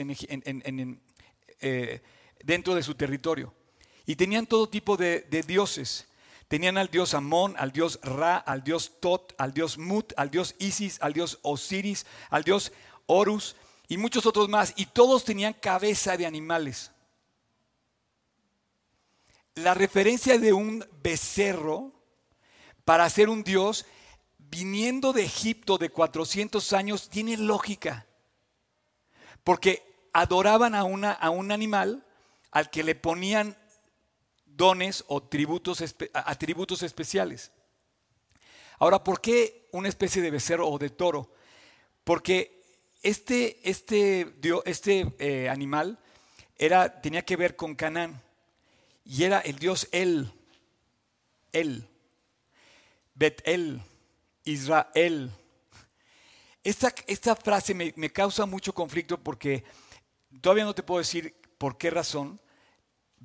[1.59, 2.01] eh,
[2.43, 3.53] dentro de su territorio
[4.05, 6.07] y tenían todo tipo de, dioses.
[6.47, 10.55] Tenían al dios Amón, al dios Ra, al dios Tot, al dios Mut, al dios
[10.59, 12.71] Isis, al dios Osiris, al dios
[13.05, 13.55] Horus
[13.87, 14.73] y muchos otros más.
[14.75, 16.91] Y todos tenían cabeza de animales.
[19.55, 21.91] La referencia de un becerro
[22.85, 23.85] para ser un dios
[24.37, 28.05] viniendo de Egipto de 400 años tiene lógica.
[29.43, 32.05] Porque adoraban a, un animal
[32.51, 33.57] al que le ponían
[34.55, 37.51] dones o tributos, atributos especiales.
[38.79, 41.31] Ahora, ¿por qué una especie de becerro o de toro?
[42.03, 42.63] Porque
[43.01, 44.33] este, este,
[44.65, 45.99] este eh, animal
[46.57, 48.21] era, tenía que ver con Canaán
[49.05, 50.31] y era el dios El,
[51.51, 51.87] El,
[53.15, 53.81] Bet-El,
[54.45, 55.31] Israel.
[56.63, 59.63] Esta, frase me, causa mucho conflicto porque
[60.39, 62.39] todavía no te puedo decir por qué razón,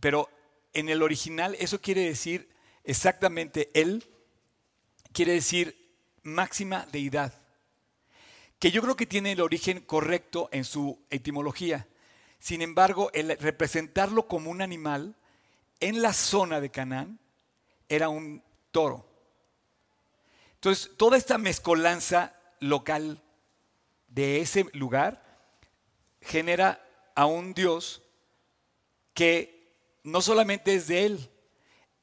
[0.00, 0.28] pero
[0.72, 2.48] en el original eso quiere decir
[2.84, 4.04] exactamente él,
[5.12, 5.76] quiere decir
[6.22, 7.32] máxima deidad,
[8.58, 11.86] que yo creo que tiene el origen correcto en su etimología.
[12.38, 15.16] Sin embargo, el representarlo como un animal
[15.80, 17.18] en la zona de Canaán
[17.88, 19.06] era un toro.
[20.54, 23.22] Entonces, toda esta mezcolanza local
[24.08, 25.22] de ese lugar
[26.20, 28.02] genera a un Dios
[29.14, 29.57] que
[30.02, 31.30] no solamente es de él,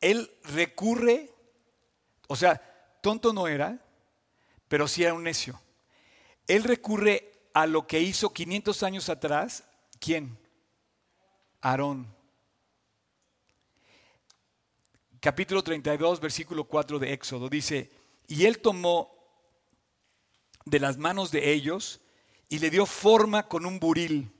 [0.02, 1.32] él recurre,
[2.28, 2.62] o sea,
[3.02, 3.80] tonto no era,
[4.68, 5.60] pero sí era un necio.
[6.48, 9.64] Él recurre a lo que hizo 500 años atrás,
[10.00, 10.38] ¿quién?
[11.62, 12.14] Aarón.
[15.20, 17.92] Capítulo 32, versículo 4 de Éxodo dice,
[18.28, 19.16] y él tomó
[20.66, 22.02] de las manos de ellos
[22.50, 24.32] y le dio forma con un buril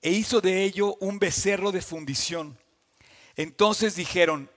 [0.00, 2.58] e hizo de ello un becerro de fundición.
[3.36, 4.50] Entonces dijeron,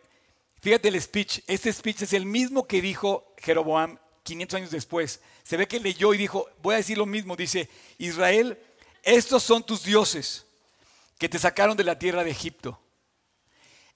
[0.61, 5.21] fíjate el speech, este speech es el mismo que dijo Jeroboam 500 años después.
[5.43, 8.59] Se ve que leyó y dijo, voy a decir lo mismo, dice, Israel,
[9.03, 10.45] estos son tus dioses
[11.17, 12.79] que te sacaron de la tierra de Egipto.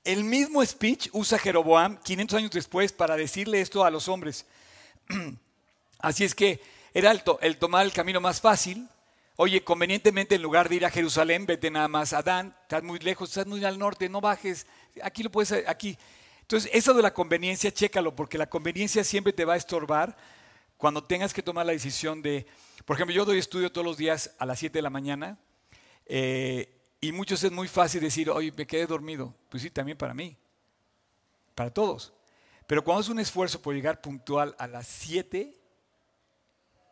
[0.04, 4.46] El mismo speech usa Jeroboam 500 años después para decirle esto a los hombres.
[6.00, 6.60] Así es que
[6.94, 8.88] era el, el tomar el camino más fácil,
[9.44, 13.00] Oye, convenientemente en lugar de ir a Jerusalén, vete nada más a Dan, estás muy
[13.00, 14.68] lejos, estás muy al norte, no bajes,
[15.02, 15.98] aquí lo puedes, aquí.
[16.42, 20.16] Entonces, eso de la conveniencia, chécalo, porque la conveniencia siempre te va a estorbar
[20.78, 22.46] cuando tengas que tomar la decisión de,
[22.86, 25.40] por ejemplo, yo doy estudio todos los días a las 7 de la mañana
[26.06, 29.34] eh, y muchos es muy fácil decir, oye, me quedé dormido.
[29.50, 30.38] Pues sí, también para mí,
[31.56, 32.14] para todos.
[32.68, 35.61] Pero cuando es un esfuerzo por llegar puntual a las 7,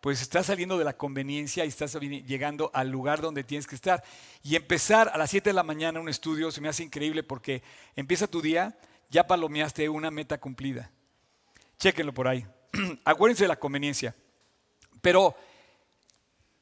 [0.02, 4.04] pues estás saliendo de la conveniencia y estás llegando al lugar donde tienes que estar.
[4.44, 7.62] Y empezar a las 7 de la mañana un estudio se me hace increíble porque
[7.96, 8.78] empieza tu día,
[9.10, 10.92] ya palomeaste una meta cumplida.
[11.78, 12.46] Chéquenlo por ahí.
[13.04, 14.16] Acuérdense de la conveniencia.
[15.02, 15.36] Pero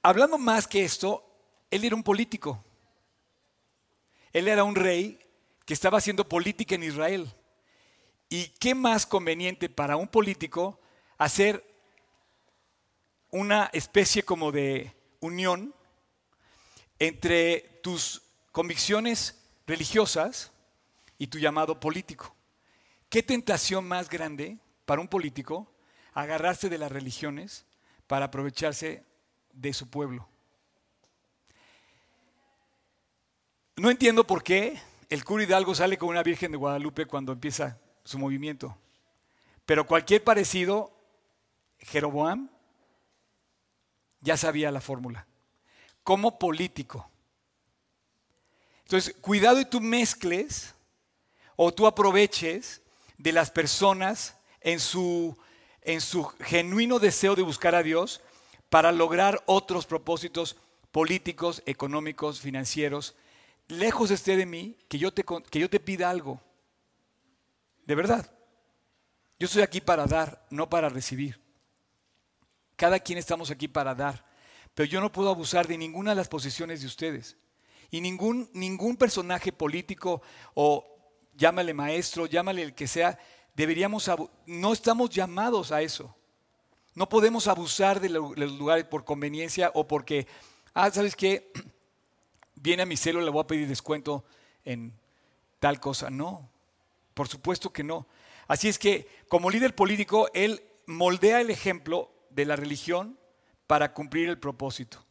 [0.01, 1.23] hablando más que esto,
[1.69, 2.63] él era un político.
[4.33, 5.19] Él era un rey
[5.65, 7.33] que estaba haciendo política en Israel.
[8.29, 10.79] ¿Y qué más conveniente para un político
[11.17, 11.66] hacer
[13.31, 15.73] una especie como de unión
[16.99, 20.51] entre tus convicciones religiosas
[21.17, 22.35] y tu llamado político.
[23.09, 25.71] ¿Qué tentación más grande para un político
[26.13, 27.65] agarrarse de las religiones
[28.07, 29.03] para aprovecharse
[29.53, 30.27] de su pueblo?
[33.75, 37.79] No entiendo por qué el cura Hidalgo sale con una Virgen de Guadalupe cuando empieza
[38.03, 38.75] su movimiento.
[39.65, 40.91] Pero cualquier parecido,
[41.79, 42.49] Jeroboam
[44.21, 45.27] ya sabía la fórmula.
[46.03, 47.09] Como político.
[48.83, 50.73] Entonces, cuidado y tú mezcles
[51.55, 52.81] o tú aproveches
[53.17, 55.37] de las personas en su,
[55.81, 58.21] en su genuino deseo de buscar a Dios
[58.69, 60.57] para lograr otros propósitos
[60.91, 63.15] políticos, económicos, financieros.
[63.67, 66.41] Lejos esté de mí que yo te, que yo te pida algo.
[67.85, 68.31] De verdad.
[69.39, 71.39] Yo estoy aquí para dar, no para recibir.
[72.77, 74.23] Cada quien estamos aquí para dar.
[74.73, 77.35] Pero yo no puedo abusar de ninguna de las posiciones de ustedes.
[77.89, 80.21] Y ningún, ningún personaje político
[80.53, 80.85] o
[81.35, 83.17] llámale maestro, llámale el que sea,
[83.55, 84.09] deberíamos,
[84.45, 86.15] no estamos llamados a eso.
[86.93, 90.27] No podemos abusar de los lugares por conveniencia o porque,
[90.73, 91.51] ah, ¿sabes qué?
[92.55, 94.25] Viene a mi celo, le voy a pedir descuento
[94.63, 94.93] en
[95.59, 96.09] tal cosa.
[96.09, 96.49] No,
[97.13, 98.07] por supuesto que no.
[98.47, 103.19] Así es que como líder político, él moldea el ejemplo de la religión
[103.65, 105.03] para cumplir el propósito.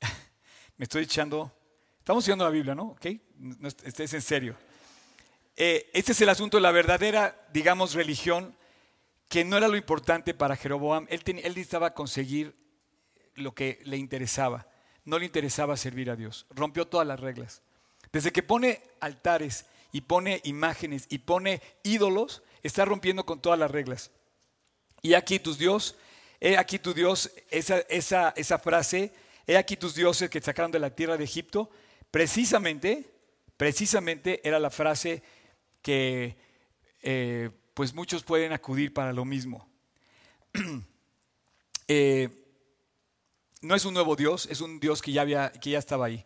[0.76, 1.52] Me estoy echando,
[1.98, 2.90] estamos estudiando la Biblia, ¿no?
[2.90, 3.06] ¿Ok?
[3.84, 4.56] este es en serio.
[5.56, 8.54] Eh, este es el asunto de la verdadera, digamos, religión,
[9.28, 11.06] que no era lo importante para Jeroboam.
[11.10, 12.54] Él, él necesitaba conseguir
[13.34, 14.68] lo que le interesaba.
[15.04, 16.46] No le interesaba servir a Dios.
[16.50, 17.62] Rompió todas las reglas.
[18.12, 23.70] Desde que pone altares y pone imágenes y pone ídolos, está rompiendo con todas las
[23.72, 24.12] reglas.
[25.02, 25.96] Y aquí tus Dios,
[26.40, 29.12] he aquí tu Dios, esa, frase,
[29.46, 31.70] he aquí tus dioses que te sacaron de la tierra de Egipto,
[32.10, 33.10] precisamente,
[33.56, 35.22] precisamente era la frase
[35.82, 36.36] que
[37.02, 39.68] eh, pues muchos pueden acudir para lo mismo.
[41.92, 42.28] Eh,
[43.62, 46.24] no es un nuevo Dios, es un Dios que ya, había, que ya estaba ahí.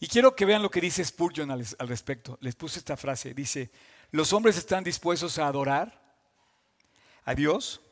[0.00, 2.36] Y quiero que vean lo que dice Spurgeon al, al respecto.
[2.40, 3.32] Les puse esta frase.
[3.32, 3.70] Dice,
[4.10, 6.02] los hombres están dispuestos a adorar
[7.24, 7.85] a Dios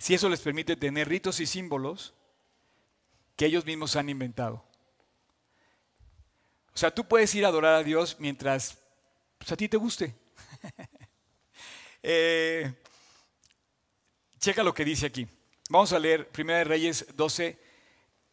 [0.00, 2.14] si eso les permite tener ritos y símbolos
[3.36, 4.64] que ellos mismos han inventado.
[6.72, 8.78] O sea, tú puedes ir a adorar a Dios mientras
[9.36, 10.14] pues, a ti te guste.
[12.02, 12.72] Eh,
[14.38, 15.28] checa lo que dice aquí.
[15.68, 17.58] Vamos a leer 1 Reyes 12,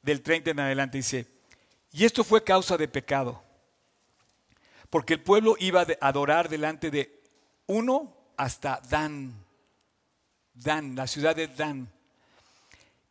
[0.02, 1.00] del 30 en adelante.
[1.00, 1.28] Dice,
[1.92, 3.44] Y esto fue causa de pecado,
[4.90, 7.22] porque el pueblo iba a adorar delante de
[7.66, 9.47] uno hasta Dan,
[10.64, 11.90] Dan, la ciudad de Dan.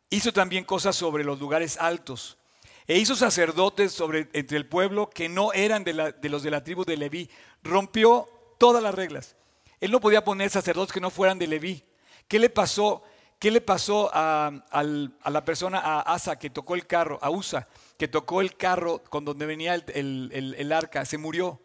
[0.09, 2.37] Hizo también cosas sobre los lugares altos.
[2.87, 6.85] E hizo sacerdotes sobre, entre el pueblo que no eran de, los de la tribu
[6.85, 7.29] de Leví.
[7.63, 9.35] Rompió todas las reglas.
[9.81, 11.83] Él no podía poner sacerdotes que no fueran de Leví.
[12.27, 13.03] ¿Qué le pasó?
[13.39, 14.51] ¿Qué le pasó a,
[15.25, 19.25] la persona, a Asa, que tocó el carro, a Usa, que tocó el carro con
[19.25, 21.05] donde venía el arca?
[21.05, 21.61] Se murió.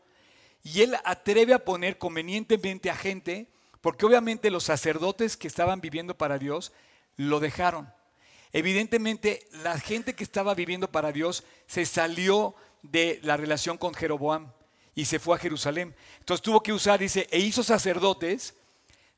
[0.65, 3.49] Y él atreve a poner convenientemente a gente,
[3.83, 6.73] porque obviamente los sacerdotes que estaban viviendo para Dios
[7.17, 7.93] lo dejaron.
[8.53, 14.53] Evidentemente la gente que estaba viviendo para Dios se salió de la relación con Jeroboam
[14.95, 15.95] y se fue a Jerusalén.
[16.21, 18.55] Entonces tuvo que usar, dice, e hizo sacerdotes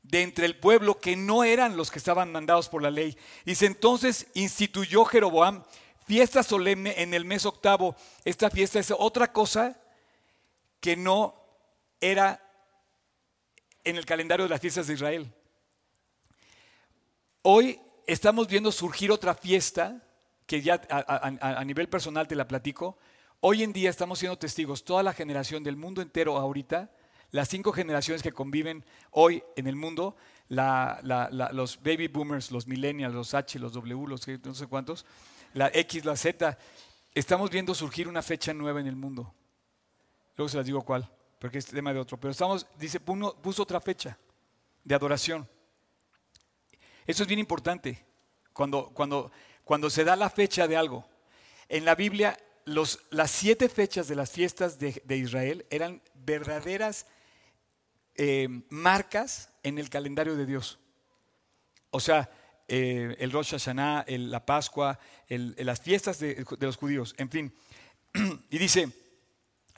[0.03, 3.17] de entre el pueblo que no eran los que estaban mandados por la ley.
[3.45, 5.63] Dice, entonces instituyó Jeroboam
[6.07, 7.95] fiesta solemne en el mes octavo.
[8.23, 9.79] Esta fiesta es otra cosa
[10.79, 11.35] que no
[11.99, 12.44] era
[13.85, 15.31] en el calendario de las fiestas de Israel.
[17.43, 20.01] Hoy estamos viendo surgir otra fiesta,
[20.47, 22.97] que ya a, nivel personal te la platico.
[23.39, 26.91] Hoy en día estamos siendo testigos, toda la generación del mundo entero ahorita,
[27.31, 30.15] las cinco generaciones que conviven hoy en el mundo,
[30.49, 35.05] los baby boomers, los millennials, los H, los W, los no sé cuántos,
[35.53, 36.57] la X, la Z,
[37.13, 39.33] estamos viendo surgir una fecha nueva en el mundo.
[40.37, 41.09] Luego se las digo cuál,
[41.45, 42.19] porque es tema de otro.
[42.19, 44.17] Pero estamos, dice, puso otra fecha
[44.83, 45.47] de adoración.
[47.05, 48.03] Eso es bien importante.
[48.51, 49.31] Cuando, cuando,
[49.63, 51.07] cuando se da la fecha de algo.
[51.69, 57.05] En la Biblia, los, las siete fechas de las fiestas de, Israel eran verdaderas
[58.15, 60.79] eh, marcas en el calendario de Dios.
[61.91, 62.27] O sea,
[62.67, 67.53] eh, el Rosh Hashanah, la Pascua, las fiestas de, de los judíos, en fin.
[68.49, 68.89] Y dice,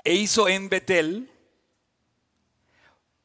[0.05, 1.29] e hizo en Betel,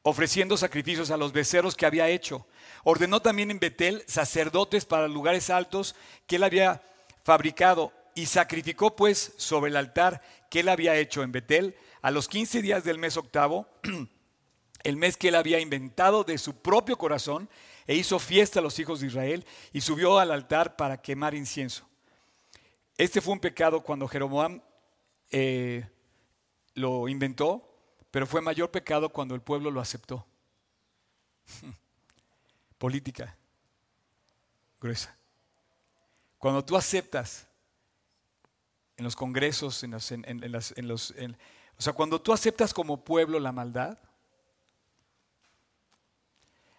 [0.03, 2.45] ofreciendo sacrificios a los becerros que había hecho.
[2.83, 5.95] Ordenó también en Betel sacerdotes para lugares altos
[6.27, 6.81] que él había
[7.23, 12.27] fabricado y sacrificó pues sobre el altar que él había hecho en Betel a los
[12.27, 13.67] 15 días del mes octavo,
[14.83, 17.49] el mes que él había inventado de su propio corazón,
[17.87, 21.87] e hizo fiesta a los hijos de Israel y subió al altar para quemar incienso.
[22.97, 24.61] Este fue un pecado cuando Jeroboam
[25.31, 25.85] eh,
[26.75, 27.72] lo inventó,
[28.13, 30.23] pero fue mayor pecado cuando el pueblo lo aceptó.
[32.77, 33.35] Política
[34.79, 35.17] gruesa.
[36.37, 37.47] Cuando tú aceptas
[38.97, 43.97] en los congresos, en, los, o sea, cuando tú aceptas como pueblo la maldad,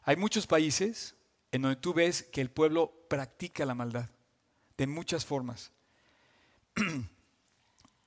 [0.05, 1.17] hay muchos países
[1.51, 4.09] en donde tú ves que el pueblo practica la maldad
[4.77, 5.73] de muchas formas.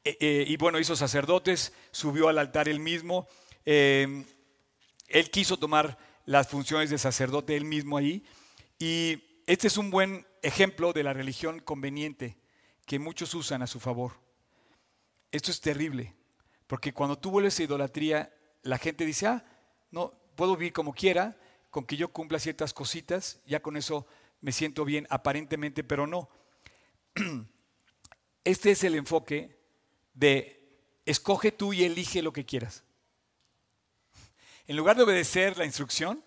[0.08, 3.28] Eh, eh, y bueno, hizo sacerdotes, subió al altar él mismo.
[3.65, 4.24] Em,
[5.10, 8.24] él quiso tomar las funciones de sacerdote él mismo ahí.
[8.80, 12.38] Y este es un buen ejemplo de la religión conveniente
[12.86, 14.13] que muchos usan a su favor.
[15.30, 16.15] Esto es terrible,
[16.67, 19.43] porque cuando tú vuelves a idolatría, la gente dice, ah,
[19.91, 21.38] no, puedo vivir como quiera,
[21.70, 24.08] con que yo cumpla ciertas cositas, ya con eso
[24.39, 26.30] me siento bien aparentemente, pero no.
[28.46, 29.57] Este es el enfoque
[30.17, 30.58] de
[31.06, 32.84] escoge tú y elige lo que quieras.
[34.65, 36.23] En lugar de obedecer la instrucción,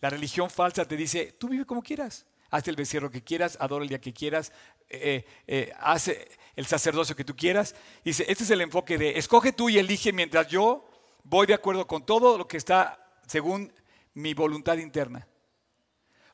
[0.00, 2.24] la religión falsa te dice, tú vive como quieras.
[2.50, 4.52] Haz el becerro que quieras, adora el día que quieras,
[4.88, 6.10] eh, eh, haz
[6.56, 7.74] el sacerdocio que tú quieras.
[8.04, 10.88] Dice, este es el enfoque de, escoge tú y elige mientras yo
[11.24, 13.72] voy de acuerdo con todo lo que está según
[14.14, 15.28] mi voluntad interna.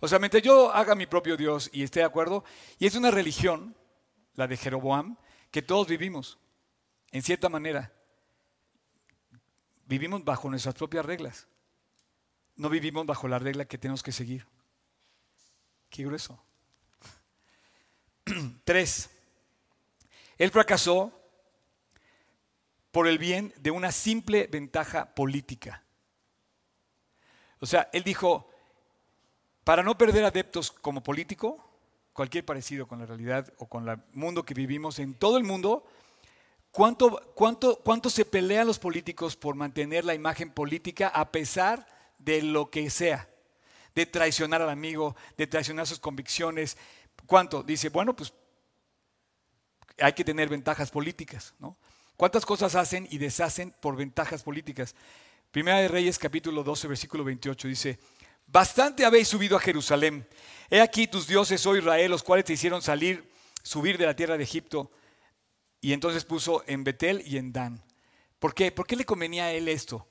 [0.01, 2.45] O sea, mientras yo haga mi propio Dios y esté de acuerdo,
[2.79, 3.75] y es una religión,
[4.35, 5.17] la de Jeroboam,
[5.51, 6.39] que todos vivimos
[7.11, 7.93] en cierta manera,
[9.87, 11.47] vivimos bajo nuestras propias reglas.
[12.57, 14.47] No vivimos bajo la regla que tenemos que seguir.
[15.91, 16.43] Qué grueso.
[18.65, 19.11] Tres.
[20.39, 21.13] Él fracasó
[22.91, 25.85] por el bien de una simple ventaja política.
[27.61, 28.51] O sea, él dijo,
[29.65, 31.63] para no perder adeptos como político,
[32.13, 35.87] cualquier parecido con la realidad o con el mundo que vivimos en todo el mundo,
[36.77, 41.87] ¿Cuánto, cuánto, ¿Cuánto se pelean los políticos por mantener la imagen política a pesar
[42.19, 43.31] de lo que sea?
[43.95, 46.77] De traicionar al amigo, de traicionar sus convicciones.
[47.25, 47.63] ¿Cuánto?
[47.63, 48.35] Dice, bueno, pues
[49.99, 51.79] hay que tener ventajas políticas, ¿no?
[52.15, 54.95] ¿Cuántas cosas hacen y deshacen por ventajas políticas?
[55.51, 57.99] Primera de Reyes capítulo 12 versículo 28 dice,
[58.47, 60.29] bastante habéis subido a Jerusalén.
[60.69, 64.37] He aquí tus dioses, oh Israel, los cuales te hicieron salir, subir de la tierra
[64.37, 64.91] de Egipto
[65.87, 67.81] Y entonces puso en Betel y en Dan.
[68.41, 68.73] ¿Por qué?
[68.73, 70.05] ¿Por qué le convenía a él esto?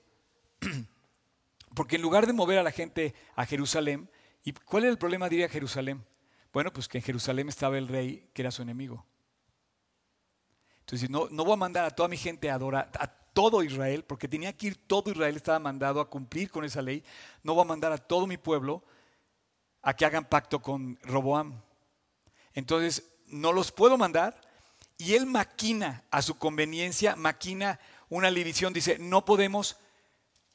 [1.75, 4.09] Porque en lugar de mover a la gente a Jerusalén,
[4.45, 6.05] ¿y cuál era el problema, diría Jerusalén?
[6.53, 9.05] Bueno, pues que en Jerusalén estaba el rey que era su enemigo.
[10.79, 14.05] Entonces, no, no voy a mandar a toda mi gente a adorar, a todo Israel,
[14.05, 17.03] porque tenía que ir todo Israel, estaba mandado a cumplir con esa ley.
[17.43, 18.81] No voy a mandar a todo mi pueblo
[19.81, 21.61] a que hagan pacto con Roboam.
[22.53, 24.39] Entonces, no los puedo mandar.
[24.97, 27.79] Y él maquina a su conveniencia, maquina
[28.09, 28.73] una división.
[28.73, 29.77] Dice, no podemos,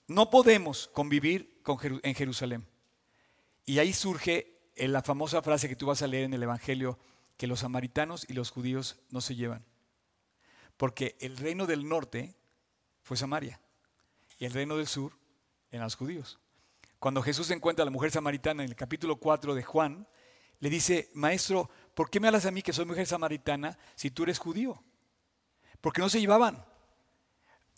[0.07, 1.61] no podemos convivir
[2.03, 2.67] en Jerusalén.
[3.67, 6.99] Y ahí surge la famosa frase que tú vas a leer en el Evangelio,
[7.37, 9.65] que los samaritanos y los judíos no se llevan.
[10.77, 12.35] Porque el reino del norte
[13.03, 13.61] fue Samaria
[14.39, 15.13] y el reino del sur
[15.71, 16.39] eran los judíos.
[16.99, 20.07] Cuando Jesús encuentra a la mujer samaritana en el capítulo 4 de Juan,
[20.59, 21.71] le dice, maestro,
[22.01, 24.83] ¿por qué me hablas a mí que soy mujer samaritana si tú eres judío?
[25.83, 26.65] Porque no se llevaban.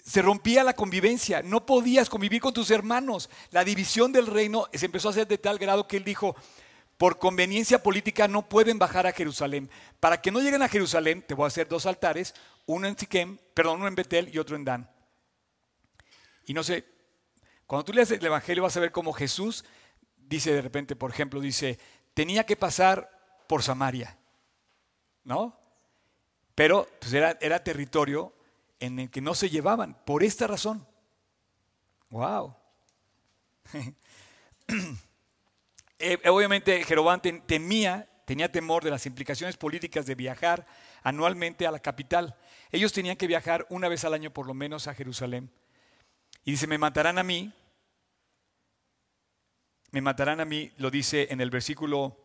[0.00, 3.28] Se rompía la convivencia, no podías convivir con tus hermanos.
[3.50, 6.36] La división del reino se empezó a hacer de tal grado que él dijo,
[6.98, 9.68] por conveniencia política no pueden bajar a Jerusalén.
[9.98, 12.32] Para que no lleguen a Jerusalén, te voy a hacer dos altares,
[12.66, 14.88] uno en Siquem, perdón, uno en Betel y otro en Dan.
[16.46, 16.84] Y no sé,
[17.66, 19.64] cuando tú lees el Evangelio vas a ver cómo Jesús
[20.16, 21.80] dice de repente, por ejemplo, dice,
[22.14, 23.11] tenía que pasar
[23.52, 24.16] por Samaria,
[25.24, 25.54] ¿no?
[26.54, 28.32] Pero pues era, era territorio
[28.80, 30.88] en el que no se llevaban, por esta razón.
[32.08, 32.56] ¡Wow!
[35.98, 40.66] Eh, obviamente Jeroboam temía, tenía temor de las implicaciones políticas de viajar
[41.04, 42.34] anualmente a la capital.
[42.72, 45.52] Ellos tenían que viajar una vez al año por lo menos a Jerusalén.
[46.44, 47.52] Y dice, me matarán a mí.
[49.92, 52.21] Me matarán a mí, lo dice en el versículo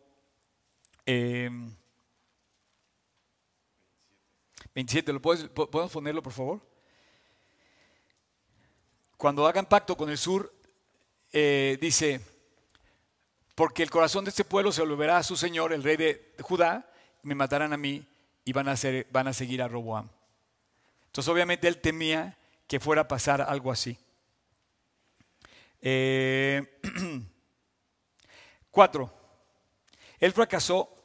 [4.74, 5.10] 27.
[5.10, 6.60] Em, ¿Lo ¿Podemos ponerlo, por favor?
[9.16, 10.54] Cuando hagan pacto con el sur,
[11.32, 12.20] eh, dice,
[13.54, 16.92] porque el corazón de este pueblo se volverá a su Señor, el rey de Judá,
[17.22, 18.06] me matarán a mí
[18.44, 18.74] y van a,
[19.10, 20.08] van a seguir a Roboam.
[21.06, 22.36] Entonces obviamente él temía
[22.66, 23.98] que fuera a pasar algo así.
[25.80, 26.80] Eh,
[30.20, 30.97] él fracasó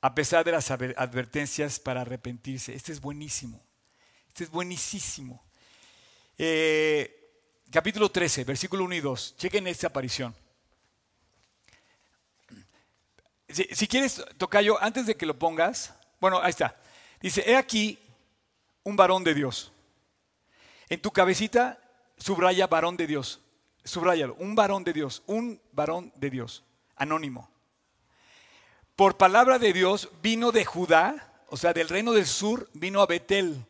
[0.00, 2.74] a pesar de las advertencias para arrepentirse.
[2.74, 3.62] Este es buenísimo,
[4.28, 5.44] este es buenísimo.
[6.38, 7.16] Eh,
[7.70, 10.34] capítulo 13, versículo 1 y 2, chequen esta aparición.
[13.48, 16.76] Si, quieres, Tocayo, antes de que lo pongas, bueno, ahí está.
[17.20, 17.98] Dice, he aquí
[18.82, 19.72] un varón de Dios.
[20.88, 21.80] En tu cabecita
[22.18, 23.40] subraya varón de Dios.
[23.84, 26.64] Subrayalo, un varón de Dios, un varón de Dios,
[26.96, 27.48] anónimo.
[28.96, 33.06] Por palabra de Dios vino de Judá, o sea, del reino del sur, vino a
[33.06, 33.62] Betel.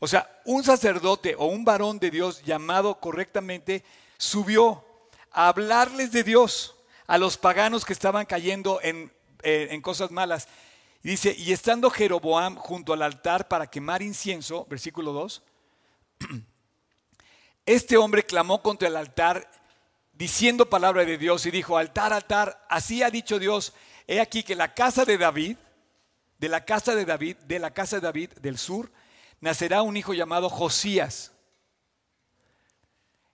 [0.00, 3.82] O sea, un sacerdote o un varón de Dios llamado correctamente
[4.18, 4.84] subió
[5.32, 6.76] a hablarles de Dios
[7.06, 9.10] a los paganos que estaban cayendo en,
[9.42, 10.46] eh, cosas malas.
[11.02, 15.42] Dice, y estando Jeroboam junto al altar para quemar incienso, versículo 2,
[17.64, 19.50] este hombre clamó contra el altar
[20.12, 23.72] diciendo palabra de Dios y dijo, altar, altar, así ha dicho Dios,
[24.06, 25.56] he aquí que la casa de David,
[26.38, 28.90] de la casa de David, de la casa de David del sur,
[29.40, 31.32] nacerá un hijo llamado Josías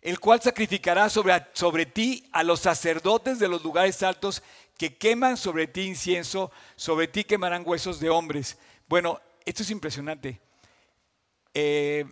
[0.03, 4.43] el cual sacrificará sobre, sobre ti a los sacerdotes de los lugares altos
[4.77, 8.59] que queman sobre ti incienso, sobre ti quemarán huesos de hombres.
[8.89, 10.41] Bueno, esto es impresionante.
[11.55, 12.05] Eh,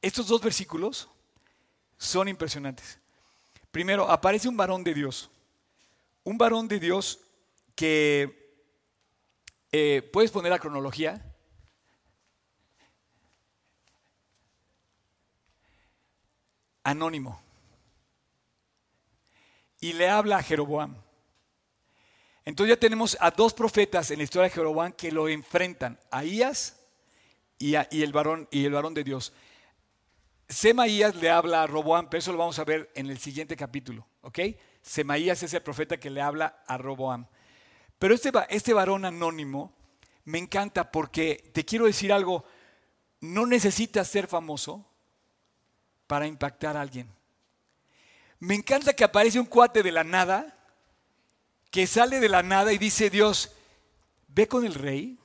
[0.00, 1.08] estos dos versículos
[1.96, 2.98] son impresionantes.
[3.70, 5.30] Primero, aparece un varón de Dios.
[6.24, 7.20] Un varón de Dios
[7.74, 8.54] que,
[9.72, 11.32] eh, ¿puedes poner la cronología?
[16.84, 17.40] anónimo.
[19.80, 20.96] Y le habla a Jeroboam.
[22.44, 26.24] Entonces ya tenemos a dos profetas en la historia de Jeroboam que lo enfrentan, a
[26.24, 26.80] Ías
[27.58, 29.32] y, el, varón, y el varón de Dios.
[30.48, 34.06] Semaías le habla a Roboam, pero eso lo vamos a ver en el siguiente capítulo,
[34.22, 34.40] ¿ok?
[34.82, 37.26] Semaías es el profeta que le habla a Roboam.
[38.02, 39.72] Pero este, este varón anónimo
[40.24, 42.44] me encanta porque te quiero decir algo,
[43.20, 44.84] no necesitas ser famoso,
[46.08, 47.08] para impactar a alguien.
[48.40, 50.58] Me encanta que aparece un cuate de la nada,
[51.70, 53.52] que sale de la nada y dice Dios,
[54.26, 55.16] ve con el rey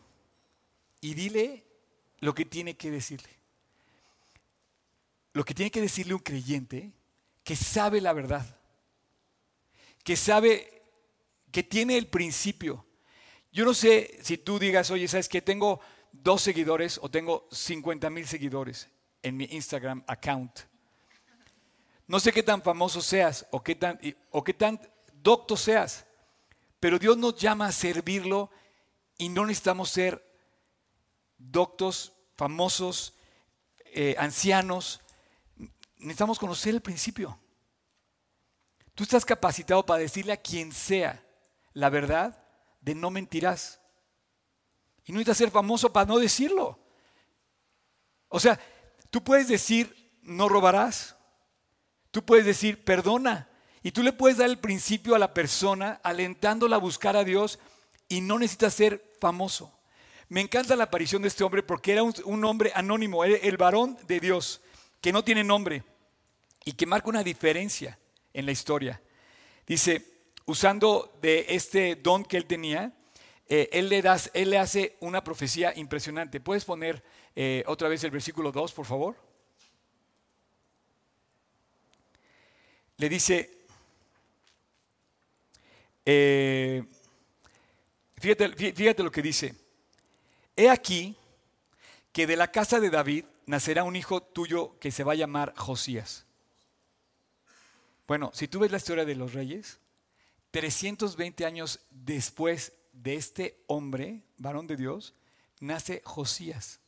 [1.01, 1.63] y dile
[2.19, 3.39] lo que tiene que decirle.
[5.33, 6.91] Lo que tiene que decirle un creyente
[7.43, 8.45] que sabe la verdad,
[10.03, 10.76] que sabe,
[11.51, 12.85] que tiene el principio.
[13.51, 15.79] Yo no sé si tú digas, oye, ¿sabes que Tengo
[16.11, 18.89] dos seguidores o tengo 50 mil seguidores
[19.21, 20.59] en mi Instagram account.
[22.07, 23.99] No sé qué tan famoso seas o qué tan,
[24.31, 24.79] o qué tan
[25.13, 26.05] docto seas,
[26.79, 28.49] pero Dios nos llama a servirlo
[29.17, 30.23] y no necesitamos ser
[31.37, 33.13] doctos, famosos,
[33.85, 35.01] eh, ancianos.
[35.97, 37.37] Necesitamos conocer el principio.
[38.95, 41.26] Tú estás capacitado para decirle a quien sea
[41.77, 42.43] la verdad
[42.81, 43.79] de no mentirás.
[45.05, 46.79] Y no necesitas ser famoso para no decirlo.
[48.29, 48.59] O sea,
[49.11, 51.15] tú puedes decir no robarás.
[52.09, 53.47] Tú puedes decir perdona.
[53.83, 57.59] Y tú le puedes dar el principio a la persona alentándola a buscar a Dios
[58.09, 59.71] y no necesitas ser famoso.
[60.29, 64.19] Me encanta la aparición de este hombre porque era un, hombre anónimo, el varón de
[64.19, 64.61] Dios,
[64.99, 65.83] que no tiene nombre
[66.65, 67.99] y que marca una diferencia
[68.33, 68.99] en la historia.
[69.67, 70.16] Dice,
[70.47, 72.93] usando de este don que él tenía,
[73.47, 76.39] eh, él, le das, él le hace una profecía impresionante.
[76.39, 77.03] ¿Puedes poner
[77.35, 79.15] eh, otra vez el versículo 2, por favor?
[82.97, 83.57] Le dice,
[86.05, 86.83] eh,
[88.15, 89.53] fíjate, fíjate lo que dice,
[90.55, 91.15] he aquí
[92.11, 95.53] que de la casa de David nacerá un hijo tuyo que se va a llamar
[95.57, 96.25] Josías.
[98.07, 99.79] Bueno, si tú ves la historia de los reyes,
[100.51, 105.13] 320 años después de este hombre, varón de Dios,
[105.59, 106.79] nace Josías.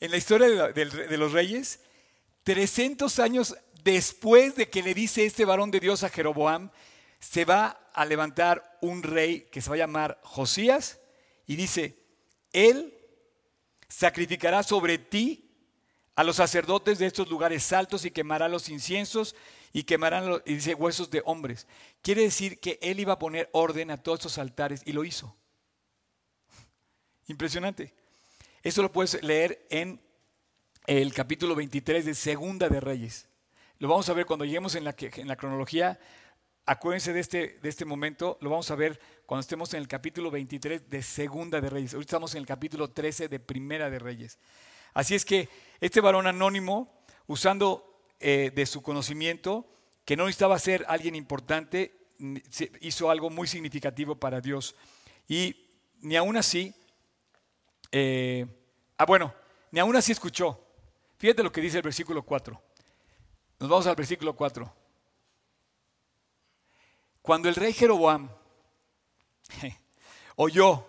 [0.00, 1.80] En la historia de, los reyes,
[2.42, 6.70] 300 años después de que le dice este varón de Dios a Jeroboam,
[7.20, 10.98] se va a levantar un rey que se va a llamar Josías
[11.46, 11.96] y dice,
[12.52, 12.98] él
[13.88, 15.50] sacrificará sobre ti
[16.16, 19.36] a los sacerdotes de estos lugares altos y quemará los inciensos
[19.72, 21.66] y quemarán, los, dice, huesos de hombres.
[22.02, 25.34] Quiere decir que él iba a poner orden a todos estos altares y lo hizo.
[27.26, 27.94] Impresionante.
[28.62, 30.00] Eso lo puedes leer en
[30.86, 33.28] el capítulo 23 de Segunda de Reyes.
[33.78, 35.98] Lo vamos a ver cuando lleguemos en la, en la cronología.
[36.66, 40.30] Acuérdense de este, de este momento, lo vamos a ver cuando estemos en el capítulo
[40.30, 41.94] 23 de Segunda de Reyes.
[41.94, 44.38] Ahorita estamos en el capítulo 13 de Primera de Reyes.
[44.94, 45.48] Así es que
[45.80, 47.91] este varón anónimo, usando
[48.22, 49.68] eh, de su conocimiento,
[50.04, 52.06] que no necesitaba ser alguien importante,
[52.80, 54.76] hizo algo muy significativo para Dios.
[55.26, 55.56] Y
[56.00, 56.72] ni aún así,
[57.90, 58.46] eh,
[58.96, 59.34] ah bueno,
[59.72, 60.64] ni aún así escuchó.
[61.18, 62.62] Fíjate lo que dice el versículo 4.
[63.58, 64.72] Nos vamos al versículo 4.
[67.20, 68.30] Cuando el rey Jeroboam
[70.36, 70.86] oyó,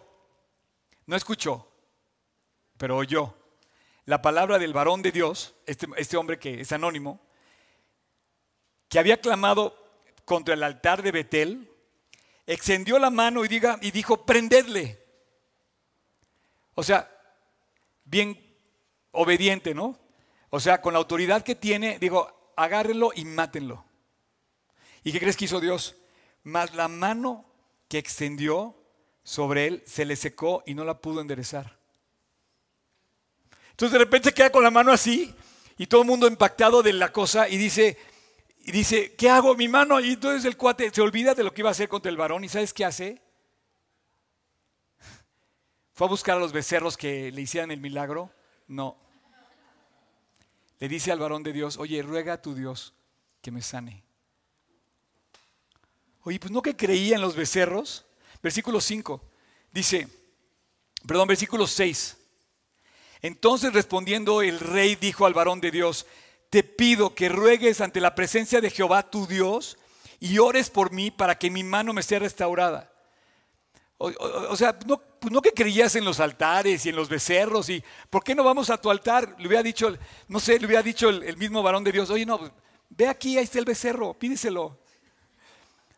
[1.07, 1.67] no escuchó,
[2.77, 3.42] pero oyó
[4.05, 7.21] la palabra del varón de Dios, este, este, hombre que es anónimo,
[8.89, 9.77] que había clamado
[10.25, 11.69] contra el altar de Betel,
[12.45, 15.01] extendió la mano y, diga, y dijo, prendedle.
[16.75, 17.09] O sea,
[18.03, 18.39] bien
[19.11, 19.97] obediente, ¿no?
[20.49, 23.85] O sea, con la autoridad que tiene, digo, agárrenlo y mátenlo.
[25.03, 25.95] ¿Y qué crees que hizo Dios?
[26.43, 27.45] Mas la mano
[27.87, 28.75] que extendió
[29.23, 31.82] sobre él se le secó y no la pudo enderezar.
[33.73, 35.33] Entonces de repente se queda con la mano así
[35.77, 37.97] y todo el mundo impactado de la cosa y dice,
[38.59, 39.99] y dice, ¿qué hago mi mano?
[39.99, 42.43] Y entonces el cuate se olvida de lo que iba a hacer contra el varón
[42.43, 43.19] y ¿sabes qué hace?
[45.93, 48.31] ¿Fue a buscar a los becerros que le hicieran el milagro?
[48.67, 48.95] No.
[50.79, 52.93] Le dice al varón de Dios, oye, ruega a tu Dios
[53.41, 54.03] que me sane.
[56.21, 58.05] Oye, pues no que creía en los becerros.
[58.41, 59.21] Versículo 5
[59.71, 60.07] dice,
[61.07, 62.17] perdón, versículo 6.
[63.23, 66.05] Entonces respondiendo el rey dijo al varón de Dios,
[66.49, 69.77] te pido que ruegues ante la presencia de Jehová tu Dios
[70.19, 72.91] y ores por mí para que mi mano me sea restaurada.
[73.97, 75.01] O, sea, no,
[75.31, 78.69] no, que creías en los altares y en los becerros y ¿por qué no vamos
[78.69, 79.33] a tu altar?
[79.39, 79.95] Le hubiera dicho,
[80.27, 82.51] no sé, le hubiera dicho el, mismo varón de Dios, oye, no,
[82.89, 84.77] ve aquí, ahí está el becerro, pídeselo.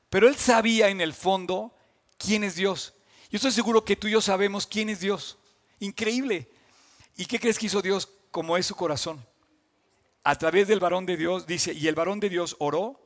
[0.10, 1.74] Pero él sabía en el fondo
[2.20, 2.94] quién es Dios.
[3.32, 5.40] Yo estoy seguro que tú y yo sabemos quién es Dios.
[5.80, 6.48] Increíble.
[7.16, 9.26] ¿Y qué crees que hizo Dios como es su corazón?
[10.24, 13.00] A través del varón de Dios, dice, y el varón de Dios oró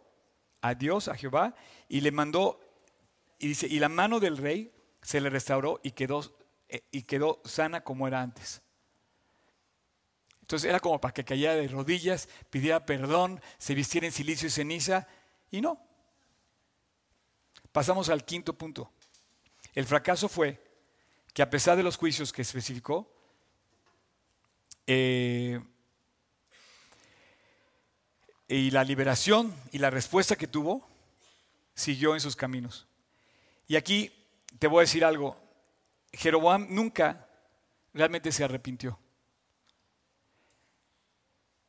[0.61, 1.55] a Dios, a Jehová,
[1.87, 2.59] y le mandó,
[3.37, 6.23] y dice, y la mano del rey se le restauró y quedó,
[6.67, 8.61] eh, y quedó sana como era antes.
[10.41, 14.51] Entonces era como para que cayera de rodillas, pidiera perdón, se vistiera en silicio y
[14.51, 15.07] ceniza,
[15.51, 15.79] y no.
[17.71, 18.91] Pasamos al quinto punto.
[19.75, 20.59] El fracaso fue
[21.33, 23.18] que a pesar de los juicios que especificó,
[24.91, 25.61] eh,
[28.47, 30.83] y la liberación y la respuesta que tuvo
[31.75, 32.87] siguió en sus caminos.
[33.67, 34.11] Y aquí
[34.57, 35.37] te voy a decir algo.
[36.11, 37.29] Jeroboam nunca
[37.93, 38.97] realmente se arrepintió.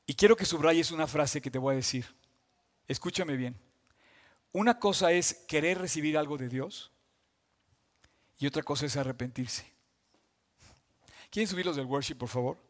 [0.07, 2.07] Y quiero que subrayes una frase que te voy a decir.
[2.89, 3.55] Escúchame bien.
[4.53, 6.91] Una cosa es querer recibir algo de Dios
[8.39, 9.71] y otra cosa es arrepentirse.
[11.29, 12.70] ¿Quieren subir los del worship, por favor?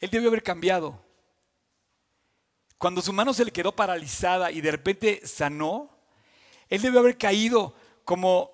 [0.00, 1.04] Él debió haber cambiado.
[2.78, 5.90] Cuando su mano se le quedó paralizada y de repente sanó,
[6.68, 7.74] él debió haber caído
[8.04, 8.52] como,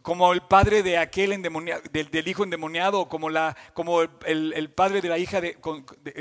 [0.00, 5.08] como el padre de aquel endemoniado, del, hijo endemoniado, como, la, como el, padre de
[5.10, 5.58] la hija, de,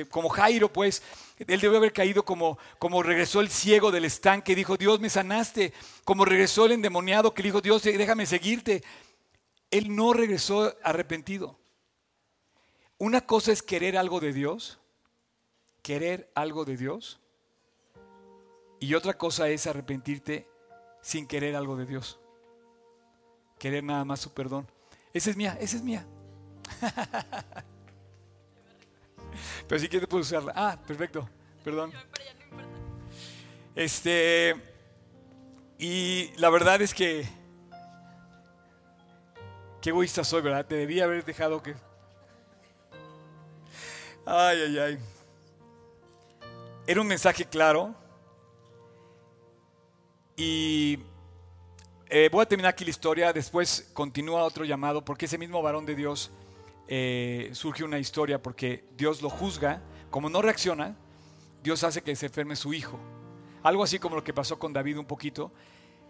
[0.10, 1.02] como Jairo, pues.
[1.40, 5.10] Él debió haber caído como, como regresó el ciego del estanque y dijo, Dios me
[5.10, 5.72] sanaste.
[6.04, 8.84] Como regresó el endemoniado que dijo, Dios déjame seguirte.
[9.72, 11.61] Él no regresó arrepentido.
[13.02, 14.78] Una cosa es querer algo de Dios,
[15.82, 17.20] querer algo de Dios,
[18.80, 20.48] y otra cosa es arrepentirte
[21.02, 22.20] sin querer algo de Dios.
[23.58, 24.68] Querer nada más su perdón.
[25.16, 26.06] Esa es mía, esa es mía.
[29.68, 30.54] Pero si quieres puedo usarla.
[30.56, 31.28] Ah, perfecto.
[31.64, 31.92] Perdón.
[33.74, 34.56] Este
[35.80, 37.28] y la verdad es que
[39.82, 40.68] qué egoísta soy, ¿verdad?
[40.68, 41.74] Te debía haber dejado que
[44.26, 45.00] Ay, ay, ay.
[46.88, 47.96] Era un mensaje claro,
[50.36, 50.98] y
[52.10, 55.86] eh, voy a terminar aquí la historia, después continúa otro llamado, porque ese mismo varón
[55.86, 56.32] de Dios
[56.88, 60.98] eh, surge una historia, porque Dios lo juzga, como no reacciona,
[61.62, 63.00] Dios hace que se enferme su hijo.
[63.62, 65.52] Algo así como lo que pasó con David un poquito,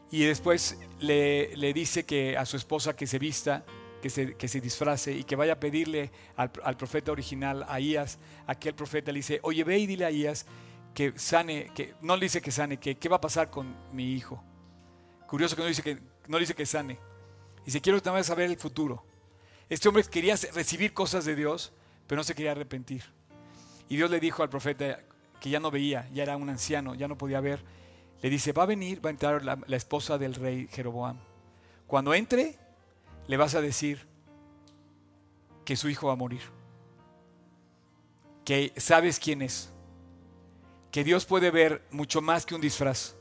[0.09, 3.65] y después le, le dice que a su esposa que se vista,
[4.01, 7.79] que se, que se, disfrace y que vaya a pedirle al, al, profeta original, a
[7.79, 10.45] Ias, aquel profeta le dice, oye, ve y dile a Ias
[10.93, 14.13] que sane, que no le dice que sane, que qué va a pasar con mi
[14.13, 14.43] hijo.
[15.27, 16.99] Curioso que no dice que, no dice que sane.
[17.65, 19.05] Dice, quiero también saber el futuro.
[19.69, 21.71] Este hombre quería recibir cosas de Dios,
[22.07, 23.03] pero no se quería arrepentir.
[23.87, 24.99] Y Dios le dijo al profeta
[25.39, 27.63] que ya no veía, ya era un anciano, ya no podía ver.
[28.21, 31.17] Le dice, va a venir, va a entrar la esposa del rey Jeroboam.
[31.87, 32.57] Cuando entre,
[33.31, 34.05] le vas a decir
[35.63, 36.41] que su hijo va a morir.
[38.43, 39.71] Que sabes quién es
[40.91, 43.15] que Dios puede ver mucho más que un disfraz,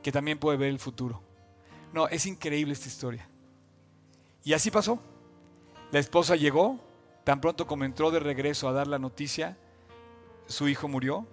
[0.00, 1.20] que también puede ver el futuro.
[1.92, 3.28] No, es increíble esta historia.
[4.44, 5.00] Y así pasó.
[5.90, 6.78] La esposa llegó,
[7.24, 9.58] tan pronto como entró de regreso a dar la noticia,
[10.46, 11.26] su hijo murió,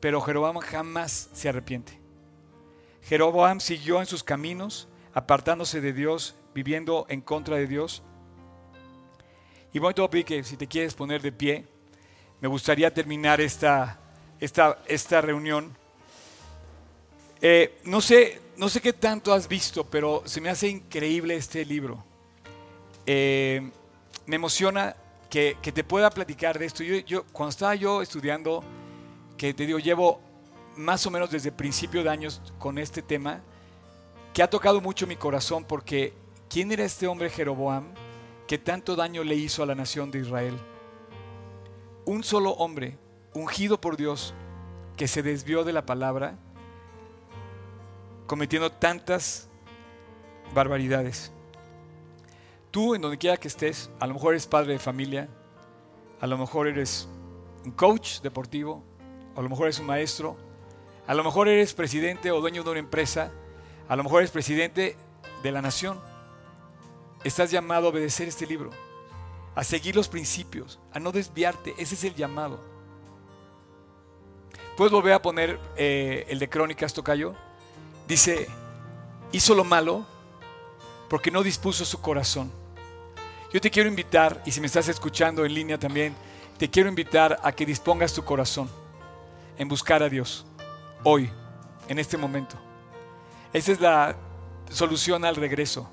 [0.00, 1.98] pero Jeroboam jamás se arrepiente.
[3.00, 8.02] Jeroboam siguió en sus caminos, apartándose de Dios, viviendo en contra de Dios.
[9.72, 11.64] Y voy a pedir que si te quieres poner de pie,
[12.40, 13.98] me gustaría terminar esta
[14.40, 15.76] esta, esta reunión.
[17.40, 21.64] Eh, no, sé, no sé qué tanto has visto, pero se me hace increíble este
[21.64, 22.04] libro.
[23.06, 23.70] Eh,
[24.26, 24.96] me emociona
[25.30, 26.82] que, te pueda platicar de esto.
[26.82, 28.62] Yo, yo, cuando estaba yo estudiando,
[29.36, 30.20] que te digo, llevo
[30.76, 33.40] más o menos desde principio de años con este tema,
[34.32, 36.12] que ha tocado mucho mi corazón porque
[36.48, 37.92] ¿quién era este hombre Jeroboam
[38.46, 40.58] que tanto daño le hizo a la nación de Israel?
[42.04, 42.98] Un solo hombre,
[43.34, 44.34] ungido por Dios,
[44.96, 46.36] que se desvió de la palabra,
[48.26, 49.48] cometiendo tantas
[50.54, 51.32] barbaridades.
[52.70, 55.28] Tú, en donde quiera que estés, a lo mejor eres padre de familia,
[56.20, 57.08] a lo mejor eres
[57.64, 58.82] un coach deportivo,
[59.36, 60.36] a lo mejor eres un maestro,
[61.06, 63.30] a lo mejor eres presidente o dueño de una empresa,
[63.88, 64.96] a lo mejor eres presidente
[65.42, 66.07] de la nación.
[67.24, 68.70] Estás llamado a obedecer este libro,
[69.54, 71.74] a seguir los principios, a no desviarte.
[71.76, 72.60] Ese es el llamado.
[74.76, 77.34] ¿Puedes volver a poner eh, el de Crónicas, Tocayo?
[78.06, 78.46] Dice,
[79.32, 80.06] hizo lo malo
[81.08, 82.52] porque no dispuso su corazón.
[83.52, 86.14] Yo te quiero invitar, y si me estás escuchando en línea también,
[86.58, 88.68] te quiero invitar a que dispongas tu corazón
[89.56, 90.46] en buscar a Dios,
[91.02, 91.30] hoy,
[91.88, 92.56] en este momento.
[93.52, 94.16] Esa es la
[94.70, 95.90] solución al regreso.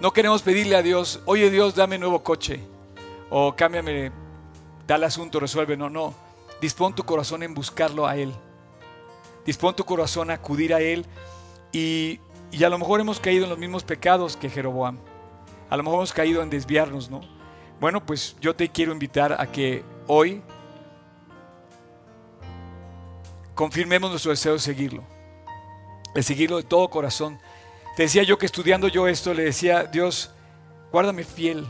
[0.00, 2.60] No queremos pedirle a Dios, oye Dios, dame nuevo coche,
[3.30, 4.12] o cámbiame
[4.86, 5.76] tal asunto, resuelve.
[5.76, 6.14] No, no.
[6.60, 8.32] Dispón tu corazón en buscarlo a Él.
[9.46, 11.06] Dispón tu corazón a acudir a Él.
[11.72, 12.20] Y,
[12.62, 14.98] a lo mejor hemos caído en los mismos pecados que Jeroboam.
[15.70, 17.22] A lo mejor hemos caído en desviarnos, ¿no?
[17.80, 20.42] Bueno, pues yo te quiero invitar a que hoy
[23.54, 25.02] confirmemos nuestro deseo de seguirlo.
[26.14, 27.40] De seguirlo de todo corazón.
[27.96, 30.30] Te decía yo que estudiando yo esto, le decía, Dios,
[30.90, 31.66] guárdame fiel.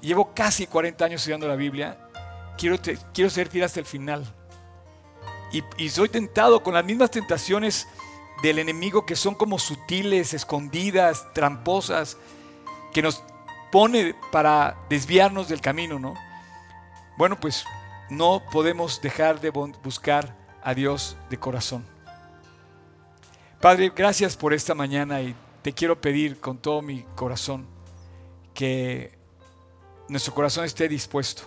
[0.00, 2.08] Llevo casi 40 años estudiando la Biblia
[2.58, 4.26] quiero, ser fiel hasta el final.
[5.78, 7.88] Y, soy tentado con las mismas tentaciones
[8.42, 12.18] del enemigo que son como sutiles, escondidas, tramposas,
[12.92, 13.22] que nos
[13.72, 16.14] pone para desviarnos del camino, ¿no?
[17.16, 17.64] Bueno, pues
[18.10, 21.86] no podemos dejar de buscar a Dios de corazón.
[23.60, 27.66] Padre, gracias por esta mañana y te quiero pedir con todo mi corazón
[28.54, 29.18] que
[30.08, 31.42] nuestro corazón esté dispuesto,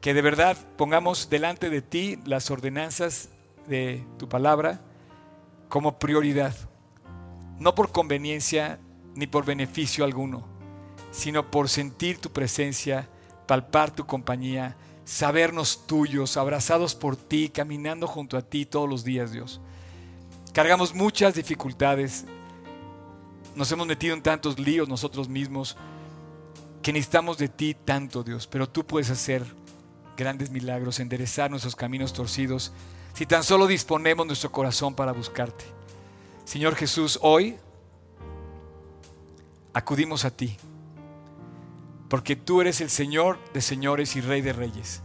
[0.00, 3.28] que de verdad pongamos delante de ti las ordenanzas
[3.68, 4.80] de tu palabra
[5.68, 6.56] como prioridad,
[7.60, 8.80] no por conveniencia
[9.14, 10.44] ni por beneficio alguno,
[11.12, 13.08] sino por sentir tu presencia,
[13.46, 19.30] palpar tu compañía, sabernos tuyos, abrazados por ti, caminando junto a ti todos los días,
[19.30, 19.60] Dios.
[20.56, 22.24] Cargamos muchas dificultades,
[23.54, 25.76] nos hemos metido en tantos líos nosotros mismos,
[26.80, 29.44] que necesitamos de ti tanto, Dios, pero tú puedes hacer
[30.16, 32.72] grandes milagros, enderezar nuestros caminos torcidos,
[33.12, 35.66] si tan solo disponemos nuestro corazón para buscarte.
[36.46, 37.58] Señor Jesús, hoy
[39.74, 40.56] acudimos a ti,
[42.08, 45.02] porque tú eres el Señor de señores y Rey de reyes.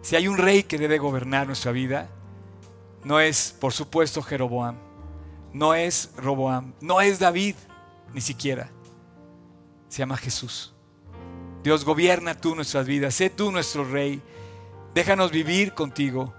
[0.00, 2.08] Si hay un rey que debe gobernar nuestra vida,
[3.04, 4.76] no es, por supuesto, Jeroboam,
[5.52, 7.56] no es Roboam, no es David,
[8.14, 8.70] ni siquiera.
[9.88, 10.72] Se llama Jesús.
[11.62, 14.22] Dios, gobierna tú nuestras vidas, sé tú nuestro rey.
[14.94, 16.34] Déjanos vivir contigo,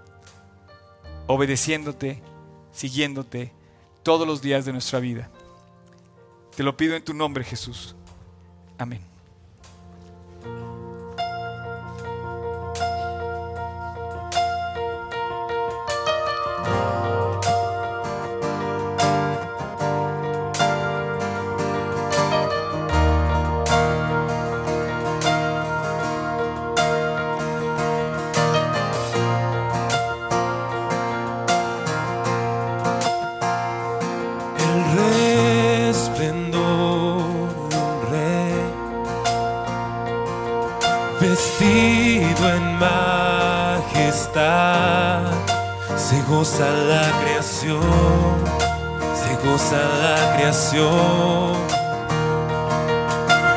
[1.26, 2.22] obedeciéndote,
[2.72, 3.52] siguiéndote
[4.02, 5.30] todos los días de nuestra vida.
[6.56, 7.96] Te lo pido en tu nombre, Jesús.
[8.78, 9.13] Amén.
[46.44, 47.80] Goza la creación,
[49.14, 51.54] se goza la creación.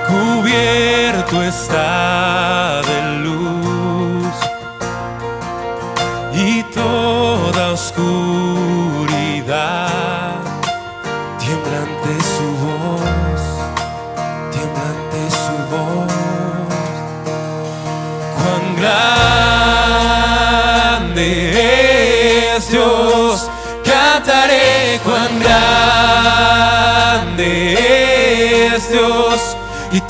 [0.08, 3.07] Cubierto está de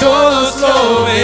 [0.08, 1.16] y todos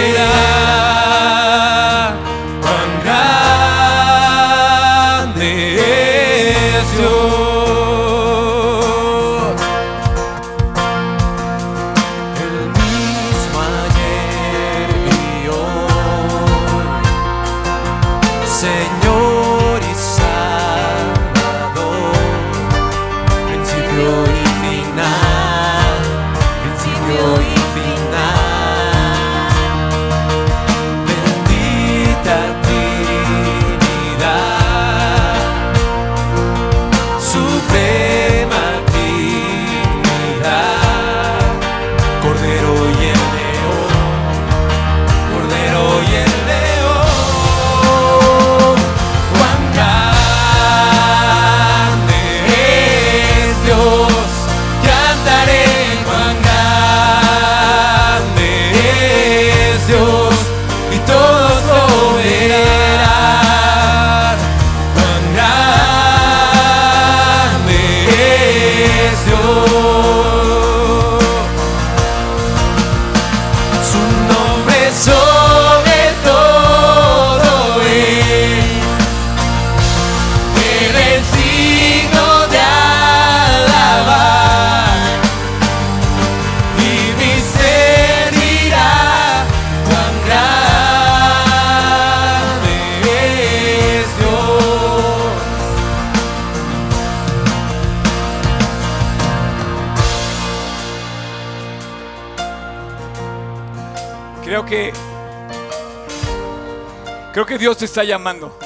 [107.46, 108.58] Que Dios te está llamando.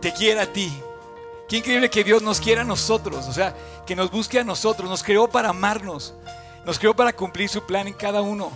[0.00, 0.72] Te quiere a ti.
[1.48, 3.56] Qué increíble que Dios nos quiera a nosotros, o sea,
[3.86, 6.14] que nos busque a nosotros, nos creó para amarnos,
[6.64, 8.50] nos creó para cumplir su plan en cada uno.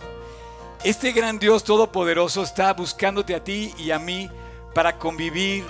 [0.84, 4.30] Este gran Dios todopoderoso está buscándote a ti y a mí
[4.74, 5.64] para convivir,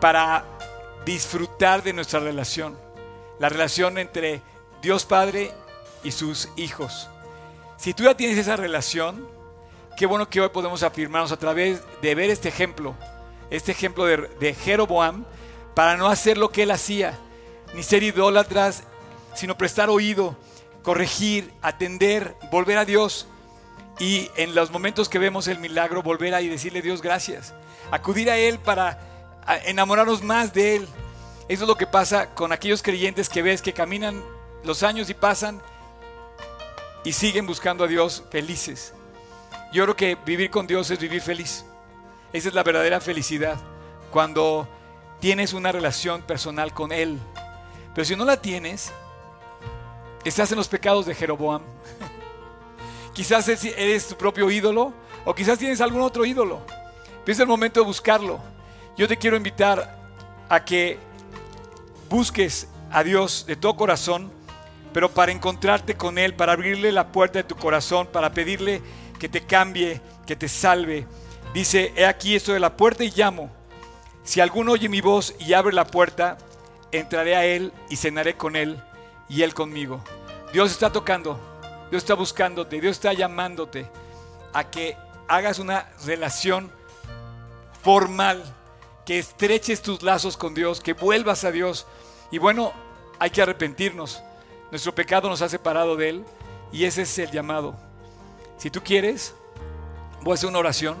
[0.00, 0.44] para
[1.04, 2.76] disfrutar de nuestra relación.
[3.38, 4.42] la relación entre
[4.82, 5.52] Dios Padre
[6.02, 7.08] y sus hijos.
[7.76, 9.28] Si tú ya tienes esa relación,
[9.98, 12.94] qué bueno que hoy podemos afirmarnos a través de ver este ejemplo,
[13.50, 15.24] este ejemplo de, Jeroboam,
[15.74, 17.18] para no hacer lo que él hacía,
[17.74, 18.84] ni ser idólatras,
[19.34, 20.36] sino prestar oído,
[20.84, 23.26] corregir, atender, volver a Dios
[23.98, 27.52] y en los momentos que vemos el milagro volver a y decirle Dios gracias,
[27.90, 29.00] acudir a Él para
[29.64, 30.88] enamorarnos más de Él.
[31.48, 34.22] Eso es lo que pasa con aquellos creyentes que ves que caminan
[34.62, 35.60] los años y pasan
[37.02, 38.94] y siguen buscando a Dios felices.
[39.72, 41.64] Yo creo que vivir con Dios es vivir feliz.
[42.32, 43.58] Esa es la verdadera felicidad.
[44.10, 44.68] Cuando
[45.20, 47.18] tienes una relación personal con Él.
[47.94, 48.92] Pero si no la tienes,
[50.24, 51.62] estás en los pecados de Jeroboam.
[53.12, 54.92] quizás eres tu propio ídolo
[55.24, 56.60] o quizás tienes algún otro ídolo.
[57.26, 58.40] Es el momento de buscarlo.
[58.96, 59.98] Yo te quiero invitar
[60.48, 60.98] a que
[62.08, 64.32] busques a Dios de todo corazón,
[64.94, 68.80] pero para encontrarte con Él, para abrirle la puerta de tu corazón, para pedirle
[69.18, 71.06] que te cambie, que te salve.
[71.54, 73.50] Dice, he aquí estoy de la puerta y llamo.
[74.24, 76.38] Si alguno oye mi voz y abre la puerta,
[76.92, 78.82] entraré a Él y cenaré con Él
[79.28, 80.02] y Él conmigo.
[80.52, 81.38] Dios está tocando,
[81.90, 83.90] Dios está buscándote, Dios está llamándote
[84.52, 84.96] a que
[85.28, 86.70] hagas una relación
[87.82, 88.42] formal,
[89.04, 91.86] que estreches tus lazos con Dios, que vuelvas a Dios.
[92.30, 92.72] Y bueno,
[93.18, 94.22] hay que arrepentirnos.
[94.70, 96.24] Nuestro pecado nos ha separado de Él
[96.72, 97.87] y ese es el llamado.
[98.58, 99.34] Si tú quieres,
[100.22, 100.96] voy a hacer una oración.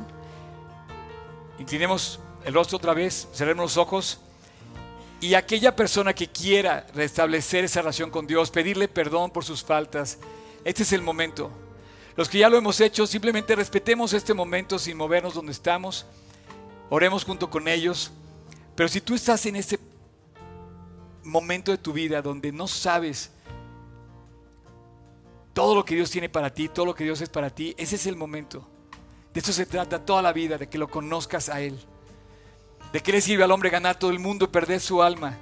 [1.58, 4.20] Inclinemos el rostro otra vez, cerremos los ojos.
[5.20, 10.18] Y aquella persona que quiera restablecer esa relación con Dios, pedirle perdón por sus faltas,
[10.64, 11.50] este es el momento.
[12.16, 16.06] Los que ya lo hemos hecho, simplemente respetemos este momento sin movernos donde estamos.
[16.90, 18.12] Oremos junto con ellos.
[18.76, 19.80] Pero si tú estás en este
[21.24, 23.32] momento de tu vida donde no sabes
[25.52, 27.96] todo lo que Dios tiene para ti, todo lo que Dios es para ti, ese
[27.96, 28.68] es el momento.
[29.34, 31.78] De eso se trata toda la vida, de que lo conozcas a Él.
[32.92, 35.36] ¿De qué le sirve al hombre ganar todo el mundo y perder su alma?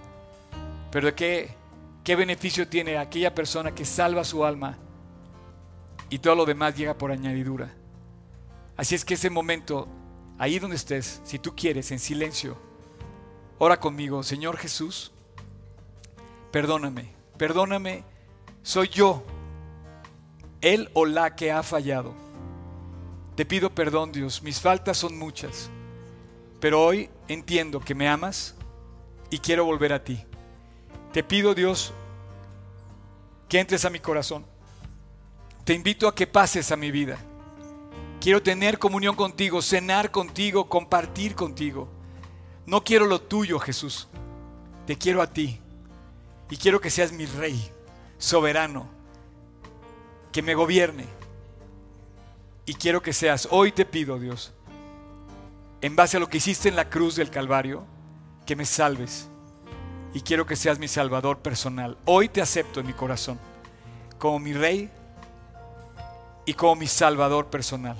[0.91, 1.55] Pero de qué,
[2.03, 4.79] qué beneficio tiene aquella persona que salva su alma
[6.09, 7.75] y todo lo demás llega por añadidura.
[8.77, 9.89] Así es que ese momento,
[10.39, 12.57] ahí donde estés, si tú quieres, en silencio,
[13.59, 15.13] ora conmigo, Señor Jesús,
[16.51, 18.05] perdóname, perdóname,
[18.63, 19.23] soy yo,
[20.61, 22.15] él o la que ha fallado.
[23.35, 25.71] Te pido perdón, Dios, mis faltas son muchas.
[26.61, 28.55] Pero hoy entiendo que me amas
[29.31, 30.25] y quiero volver a ti.
[31.13, 31.93] Te pido, Dios,
[33.49, 34.45] que entres a mi corazón.
[35.65, 37.19] Te invito a que pases a mi vida.
[38.21, 41.89] Quiero tener comunión contigo, cenar contigo, compartir contigo.
[42.65, 44.09] No quiero lo tuyo, Jesús.
[44.87, 45.61] Te quiero a ti.
[46.51, 47.71] Y quiero que seas mi rey,
[48.19, 48.89] soberano,
[50.37, 51.07] que me gobierne.
[52.67, 54.53] Y quiero que seas, hoy te pido, Dios,
[55.81, 57.87] en base a lo que hiciste en la cruz del Calvario,
[58.45, 59.31] que me salves.
[60.13, 61.97] Y quiero que seas mi Salvador personal.
[62.05, 63.39] Hoy te acepto en mi corazón
[64.19, 64.91] como mi Rey
[66.45, 67.97] y como mi Salvador personal.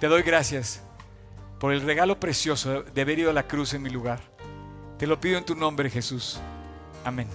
[0.00, 0.82] Te doy gracias
[1.60, 4.20] por el regalo precioso de haber ido a la cruz en mi lugar.
[4.96, 6.40] Te lo pido en tu nombre, Jesús.
[7.04, 7.28] Amén.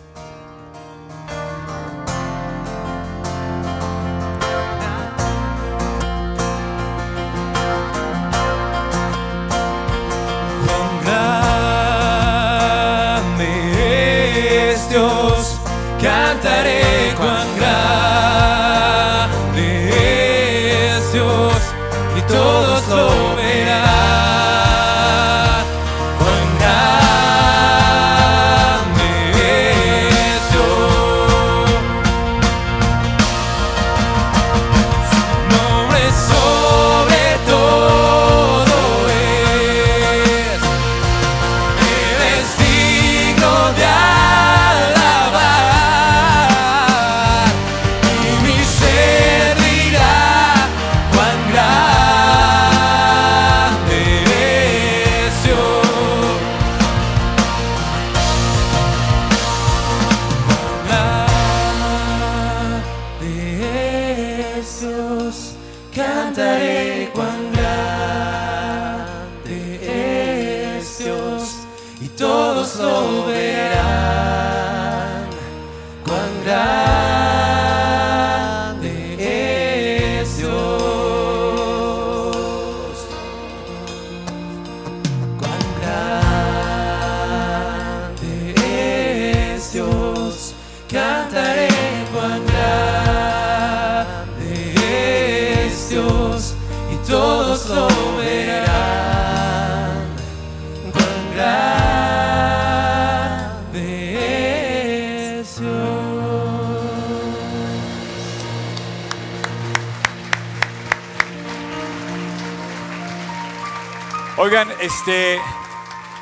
[114.42, 115.38] Oigan, este,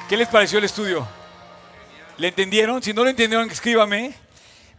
[0.09, 1.07] ¿qué les pareció el estudio?
[2.17, 2.81] ¿Le entendieron?
[2.81, 4.15] Si no lo entendieron, escríbame.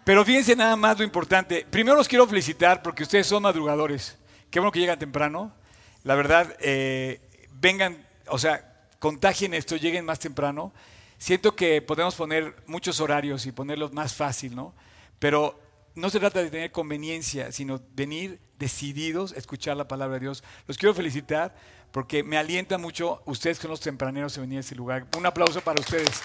[0.03, 1.65] Pero fíjense nada más lo importante.
[1.71, 4.19] Primero los quiero felicitar porque ustedes son madrugadores.
[4.51, 5.55] Qué bueno que llegan temprano.
[6.03, 7.21] La verdad, eh,
[7.53, 10.73] vengan, o sea, contagien esto, lleguen más temprano.
[11.17, 14.75] Siento que podemos poner muchos horarios y ponerlos más fácil, ¿no?
[15.21, 15.61] Pero
[15.95, 20.43] no se trata de tener conveniencia, sino venir decididos a escuchar la palabra de Dios.
[20.67, 21.55] Los quiero felicitar
[21.91, 25.07] porque me alienta mucho ustedes que son los tempraneros en venir a ese lugar.
[25.17, 26.23] Un aplauso para ustedes.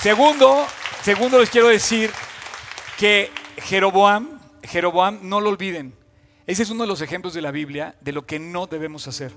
[0.00, 0.66] Segundo,
[1.02, 2.10] segundo les quiero decir
[2.98, 5.94] que Jeroboam, Jeroboam, no lo olviden.
[6.46, 9.32] Ese es uno de los ejemplos de la Biblia de lo que no debemos hacer.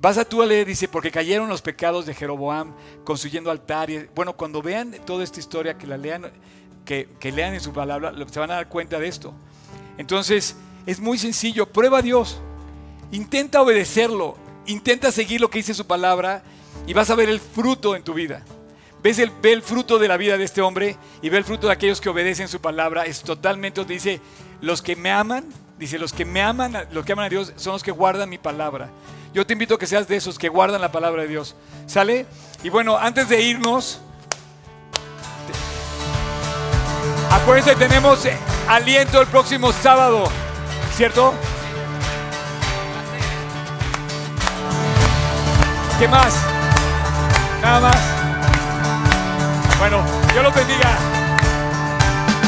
[0.00, 4.08] Vas a tú a leer, dice, porque cayeron los pecados de Jeroboam construyendo altares.
[4.14, 6.32] Bueno, cuando vean toda esta historia, que la lean,
[6.86, 9.34] que, que lean en su palabra, se van a dar cuenta de esto.
[9.98, 10.56] Entonces,
[10.86, 12.40] es muy sencillo, prueba a Dios.
[13.12, 14.36] Intenta obedecerlo,
[14.66, 16.42] intenta seguir lo que dice su palabra
[16.86, 18.42] y vas a ver el fruto en tu vida.
[19.02, 21.66] Ves el, ve el fruto de la vida de este hombre y ve el fruto
[21.66, 23.06] de aquellos que obedecen su palabra.
[23.06, 24.20] Es totalmente, dice,
[24.60, 25.46] los que me aman,
[25.78, 28.38] dice, los que me aman, los que aman a Dios son los que guardan mi
[28.38, 28.90] palabra.
[29.32, 31.56] Yo te invito a que seas de esos que guardan la palabra de Dios.
[31.86, 32.26] ¿Sale?
[32.62, 34.00] Y bueno, antes de irnos,
[37.30, 38.36] acuérdense, tenemos eh,
[38.68, 40.24] aliento el próximo sábado,
[40.94, 41.32] ¿cierto?
[46.00, 46.34] ¿Qué más?
[47.60, 47.96] Nada más.
[49.78, 50.96] Bueno, Dios los bendiga.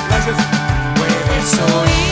[0.09, 2.12] Gracias.